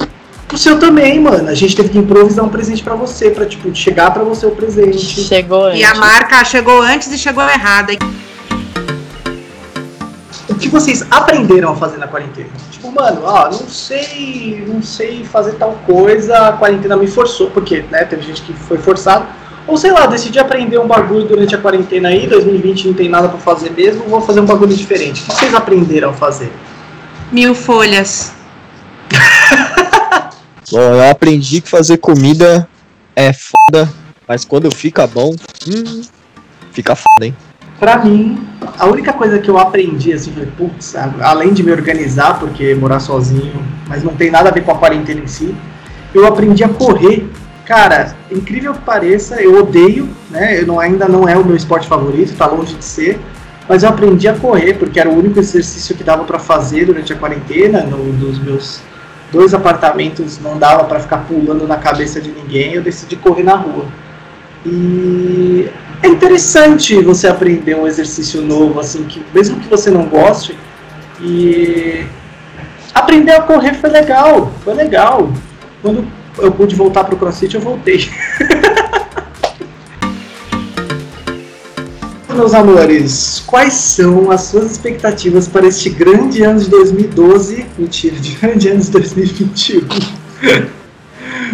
O 0.52 0.56
seu 0.56 0.78
também, 0.78 1.20
mano. 1.20 1.48
A 1.48 1.54
gente 1.54 1.76
teve 1.76 1.90
que 1.90 1.98
improvisar 1.98 2.44
um 2.44 2.48
presente 2.48 2.82
pra 2.82 2.94
você, 2.94 3.30
pra, 3.30 3.44
tipo, 3.46 3.74
chegar 3.74 4.12
pra 4.12 4.22
você 4.22 4.46
o 4.46 4.50
presente. 4.50 4.98
Chegou 4.98 5.66
antes. 5.66 5.80
E 5.80 5.84
a 5.84 5.94
marca 5.94 6.42
chegou 6.44 6.80
antes 6.80 7.12
e 7.12 7.18
chegou 7.18 7.44
errada. 7.44 7.92
O 10.48 10.54
que 10.54 10.68
vocês 10.68 11.04
aprenderam 11.10 11.72
a 11.72 11.76
fazer 11.76 11.98
na 11.98 12.08
quarentena? 12.08 12.48
Tipo, 12.70 12.90
mano, 12.90 13.20
ó, 13.24 13.44
não 13.44 13.68
sei, 13.68 14.64
não 14.66 14.82
sei 14.82 15.24
fazer 15.24 15.52
tal 15.52 15.78
coisa, 15.86 16.48
a 16.48 16.52
quarentena 16.52 16.96
me 16.96 17.06
forçou, 17.06 17.50
porque, 17.50 17.84
né, 17.90 18.04
teve 18.04 18.22
gente 18.22 18.42
que 18.42 18.52
foi 18.52 18.78
forçado. 18.78 19.26
Ou 19.66 19.76
sei 19.76 19.92
lá, 19.92 20.06
decidi 20.06 20.38
aprender 20.38 20.78
um 20.78 20.86
bagulho 20.86 21.26
durante 21.26 21.54
a 21.54 21.58
quarentena 21.58 22.08
aí, 22.08 22.26
2020 22.26 22.88
não 22.88 22.94
tem 22.94 23.08
nada 23.08 23.28
pra 23.28 23.38
fazer 23.38 23.70
mesmo, 23.70 24.04
vou 24.04 24.22
fazer 24.22 24.40
um 24.40 24.46
bagulho 24.46 24.74
diferente. 24.74 25.22
O 25.22 25.26
que 25.26 25.34
vocês 25.34 25.54
aprenderam 25.54 26.10
a 26.10 26.12
fazer? 26.14 26.50
Mil 27.30 27.54
folhas. 27.54 28.37
Bom, 30.70 30.80
eu 30.80 31.10
aprendi 31.10 31.62
que 31.62 31.68
fazer 31.68 31.96
comida 31.96 32.68
é 33.16 33.32
foda, 33.32 33.88
mas 34.26 34.44
quando 34.44 34.70
fica 34.70 35.06
bom, 35.06 35.34
hum, 35.66 36.02
fica 36.72 36.94
foda, 36.94 37.24
hein? 37.26 37.34
Pra 37.78 38.04
mim, 38.04 38.46
a 38.78 38.86
única 38.86 39.14
coisa 39.14 39.38
que 39.38 39.48
eu 39.48 39.56
aprendi, 39.56 40.12
assim, 40.12 40.30
foi, 40.32 40.44
putz, 40.44 40.94
além 41.22 41.54
de 41.54 41.62
me 41.62 41.72
organizar, 41.72 42.38
porque 42.38 42.74
morar 42.74 43.00
sozinho, 43.00 43.64
mas 43.88 44.02
não 44.02 44.14
tem 44.14 44.30
nada 44.30 44.50
a 44.50 44.52
ver 44.52 44.62
com 44.62 44.72
a 44.72 44.74
quarentena 44.74 45.22
em 45.22 45.26
si, 45.26 45.54
eu 46.14 46.26
aprendi 46.26 46.62
a 46.62 46.68
correr. 46.68 47.26
Cara, 47.64 48.14
incrível 48.30 48.74
que 48.74 48.80
pareça, 48.80 49.40
eu 49.40 49.58
odeio, 49.58 50.08
né? 50.30 50.60
Eu 50.60 50.66
não, 50.66 50.80
ainda 50.80 51.08
não 51.08 51.26
é 51.26 51.36
o 51.36 51.44
meu 51.44 51.56
esporte 51.56 51.88
favorito, 51.88 52.36
tá 52.36 52.46
longe 52.46 52.74
de 52.74 52.84
ser, 52.84 53.18
mas 53.66 53.82
eu 53.82 53.88
aprendi 53.88 54.28
a 54.28 54.34
correr, 54.34 54.74
porque 54.74 55.00
era 55.00 55.08
o 55.08 55.18
único 55.18 55.38
exercício 55.38 55.94
que 55.96 56.04
dava 56.04 56.24
pra 56.24 56.38
fazer 56.38 56.84
durante 56.84 57.12
a 57.12 57.16
quarentena, 57.16 57.82
no, 57.82 58.12
dos 58.12 58.38
meus 58.38 58.80
dois 59.30 59.54
apartamentos 59.54 60.38
não 60.38 60.58
dava 60.58 60.84
pra 60.84 61.00
ficar 61.00 61.18
pulando 61.18 61.66
na 61.66 61.76
cabeça 61.76 62.20
de 62.20 62.30
ninguém, 62.30 62.74
eu 62.74 62.82
decidi 62.82 63.16
correr 63.16 63.42
na 63.42 63.56
rua. 63.56 63.86
E 64.64 65.68
é 66.02 66.08
interessante 66.08 67.00
você 67.02 67.28
aprender 67.28 67.74
um 67.74 67.86
exercício 67.86 68.40
novo, 68.40 68.80
assim, 68.80 69.04
que 69.04 69.22
mesmo 69.34 69.60
que 69.60 69.68
você 69.68 69.90
não 69.90 70.06
goste, 70.06 70.56
e 71.20 72.04
aprender 72.94 73.32
a 73.32 73.42
correr 73.42 73.74
foi 73.74 73.90
legal, 73.90 74.52
foi 74.62 74.74
legal. 74.74 75.30
Quando 75.82 76.06
eu 76.38 76.52
pude 76.52 76.74
voltar 76.74 77.04
pro 77.04 77.16
CrossFit, 77.16 77.54
eu 77.54 77.60
voltei. 77.60 78.08
Meus 82.38 82.54
amores, 82.54 83.42
quais 83.44 83.74
são 83.74 84.30
as 84.30 84.42
suas 84.42 84.70
expectativas 84.70 85.48
para 85.48 85.66
este 85.66 85.90
grande 85.90 86.44
ano 86.44 86.60
de 86.60 86.70
2012? 86.70 87.66
Mentira, 87.76 88.14
de 88.14 88.30
grande 88.36 88.68
ano 88.68 88.80
de 88.80 88.90
2021. 88.92 89.88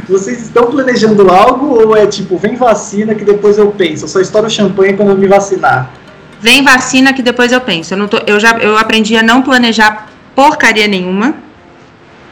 Vocês 0.07 0.43
estão 0.43 0.67
planejando 0.67 1.31
algo 1.31 1.83
ou 1.83 1.97
é 1.97 2.07
tipo, 2.07 2.37
vem 2.37 2.55
vacina 2.55 3.15
que 3.15 3.25
depois 3.25 3.57
eu 3.57 3.71
penso? 3.71 4.05
Eu 4.05 4.09
só 4.09 4.21
estouro 4.21 4.51
champanhe 4.51 4.93
quando 4.93 5.09
eu 5.13 5.17
me 5.17 5.27
vacinar. 5.27 5.91
Vem 6.39 6.63
vacina 6.63 7.15
que 7.15 7.23
depois 7.23 7.51
eu 7.51 7.63
penso. 7.63 7.95
Eu, 7.95 7.99
não 7.99 8.07
tô, 8.07 8.19
eu 8.27 8.39
já 8.39 8.59
eu 8.59 8.77
aprendi 8.77 9.17
a 9.17 9.23
não 9.23 9.41
planejar 9.41 10.11
porcaria 10.35 10.87
nenhuma. 10.87 11.35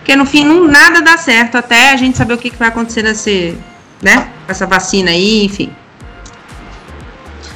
Porque 0.00 0.14
no 0.14 0.26
fim 0.26 0.44
não, 0.44 0.68
nada 0.68 1.00
dá 1.00 1.16
certo 1.16 1.56
até 1.56 1.90
a 1.90 1.96
gente 1.96 2.18
saber 2.18 2.34
o 2.34 2.38
que, 2.38 2.50
que 2.50 2.58
vai 2.58 2.68
acontecer 2.68 3.02
nesse, 3.02 3.56
né? 4.02 4.28
com 4.44 4.52
Essa 4.52 4.66
vacina 4.66 5.10
aí, 5.10 5.42
enfim. 5.42 5.72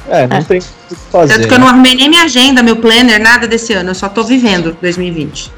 É, 0.09 0.27
não 0.27 0.37
É. 0.37 0.43
tem 0.43 0.59
o 0.59 0.61
que 0.61 0.95
fazer. 1.11 1.33
Tanto 1.35 1.47
que 1.47 1.53
eu 1.53 1.57
né? 1.59 1.63
não 1.65 1.71
arrumei 1.71 1.95
nem 1.95 2.09
minha 2.09 2.23
agenda, 2.23 2.63
meu 2.63 2.75
planner, 2.77 3.21
nada 3.21 3.47
desse 3.47 3.73
ano. 3.73 3.89
Eu 3.91 3.95
só 3.95 4.07
tô 4.09 4.23
vivendo 4.23 4.75
2020. 4.81 5.51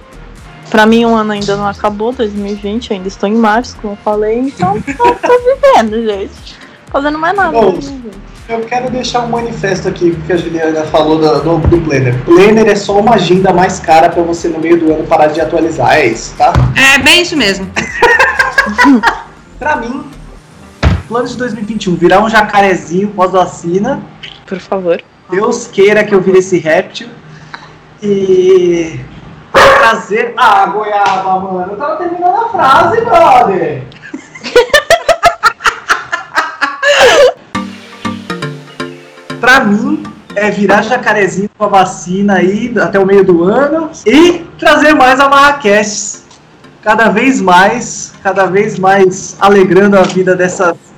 Pra 0.69 0.85
mim, 0.85 1.03
o 1.05 1.15
ano 1.15 1.31
ainda 1.31 1.55
não 1.55 1.67
acabou, 1.67 2.11
2020, 2.13 2.93
ainda 2.93 3.07
estou 3.07 3.27
em 3.27 3.35
março, 3.35 3.75
como 3.81 3.93
eu 3.93 3.97
falei, 4.03 4.37
então 4.39 4.75
eu 4.75 4.83
tô 5.15 5.39
vivendo, 5.39 6.05
gente. 6.05 6.55
Fazendo 6.91 7.17
mais 7.17 7.35
nada. 7.35 7.51
Bom, 7.51 7.71
2020. 7.71 8.13
Eu 8.49 8.61
quero 8.61 8.89
deixar 8.89 9.21
um 9.21 9.29
manifesto 9.29 9.87
aqui 9.87 10.17
que 10.25 10.33
a 10.33 10.35
Juliana 10.37 10.83
falou 10.85 11.19
do, 11.19 11.39
do, 11.41 11.67
do 11.67 11.81
Planner. 11.81 12.15
Planner 12.25 12.67
é 12.67 12.75
só 12.75 12.99
uma 12.99 13.13
agenda 13.13 13.53
mais 13.53 13.79
cara 13.79 14.09
pra 14.09 14.23
você 14.23 14.47
no 14.47 14.59
meio 14.59 14.79
do 14.79 14.91
ano 14.91 15.03
parar 15.05 15.27
de 15.27 15.39
atualizar, 15.39 15.93
é 15.93 16.07
isso, 16.07 16.33
tá? 16.35 16.51
É 16.75 16.97
bem 16.97 17.21
isso 17.21 17.37
mesmo. 17.37 17.69
Pra 19.59 19.75
mim, 19.75 20.03
plano 21.07 21.27
de 21.27 21.35
2021, 21.37 21.95
virar 21.95 22.23
um 22.23 22.29
jacarezinho 22.29 23.09
pós-vacina. 23.09 24.01
Por 24.49 24.59
favor. 24.59 25.01
Deus 25.29 25.67
queira 25.67 26.03
que 26.03 26.15
eu 26.15 26.19
vire 26.19 26.39
esse 26.39 26.57
réptil. 26.57 27.07
E 28.01 28.99
trazer. 29.51 30.33
Ah, 30.35 30.65
goiaba, 30.65 31.39
mano. 31.39 31.73
Eu 31.73 31.77
tava 31.77 31.97
terminando 31.97 32.35
a 32.35 32.49
frase, 32.49 33.01
brother. 33.01 33.83
pra 39.39 39.65
mim, 39.65 40.01
é 40.35 40.49
virar 40.49 40.81
jacarezinho 40.81 41.51
com 41.55 41.65
a 41.65 41.67
vacina 41.67 42.37
aí 42.37 42.73
até 42.79 42.99
o 42.99 43.05
meio 43.05 43.23
do 43.23 43.43
ano 43.43 43.91
e 44.05 44.47
trazer 44.57 44.95
mais 44.95 45.19
a 45.19 45.29
Marrakech. 45.29 46.27
Cada 46.81 47.09
vez 47.09 47.39
mais, 47.39 48.15
cada 48.23 48.47
vez 48.47 48.79
mais 48.79 49.37
alegrando 49.39 49.99
a 49.99 50.01
vida 50.01 50.35
dessas 50.35 50.88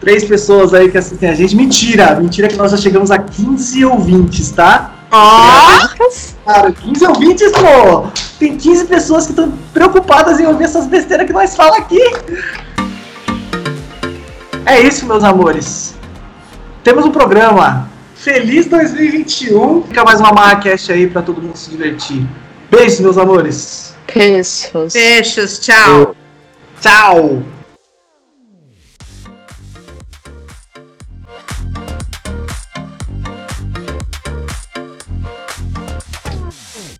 três 0.00 0.24
pessoas 0.24 0.74
aí 0.74 0.90
que 0.90 0.98
assistem 0.98 1.30
a 1.30 1.34
gente. 1.34 1.56
Mentira, 1.56 2.14
mentira 2.20 2.48
que 2.48 2.56
nós 2.56 2.70
já 2.70 2.76
chegamos 2.76 3.10
a 3.10 3.18
15 3.18 3.84
ouvintes, 3.84 4.50
tá? 4.50 4.92
Ó! 5.10 5.88
Cara, 6.44 6.72
15 6.72 7.06
ouvintes, 7.06 7.52
pô! 7.52 8.06
Tem 8.38 8.56
15 8.56 8.86
pessoas 8.86 9.26
que 9.26 9.32
estão 9.32 9.52
preocupadas 9.72 10.38
em 10.40 10.46
ouvir 10.46 10.64
essas 10.64 10.86
besteiras 10.86 11.26
que 11.26 11.32
nós 11.32 11.56
falamos 11.56 11.78
aqui. 11.78 12.00
É 14.64 14.80
isso, 14.80 15.06
meus 15.06 15.24
amores. 15.24 15.94
Temos 16.84 17.04
um 17.04 17.10
programa. 17.10 17.88
Feliz 18.14 18.66
2021. 18.66 19.84
Fica 19.84 20.04
mais 20.04 20.20
uma 20.20 20.32
Marrakech 20.32 20.92
aí 20.92 21.06
pra 21.06 21.22
todo 21.22 21.40
mundo 21.40 21.56
se 21.56 21.70
divertir. 21.70 22.26
Beijo, 22.70 23.02
meus 23.02 23.16
amores. 23.16 23.94
Beijos. 24.12 24.70
Beijos, 24.92 25.58
tchau. 25.60 26.14
Tchau. 26.80 27.42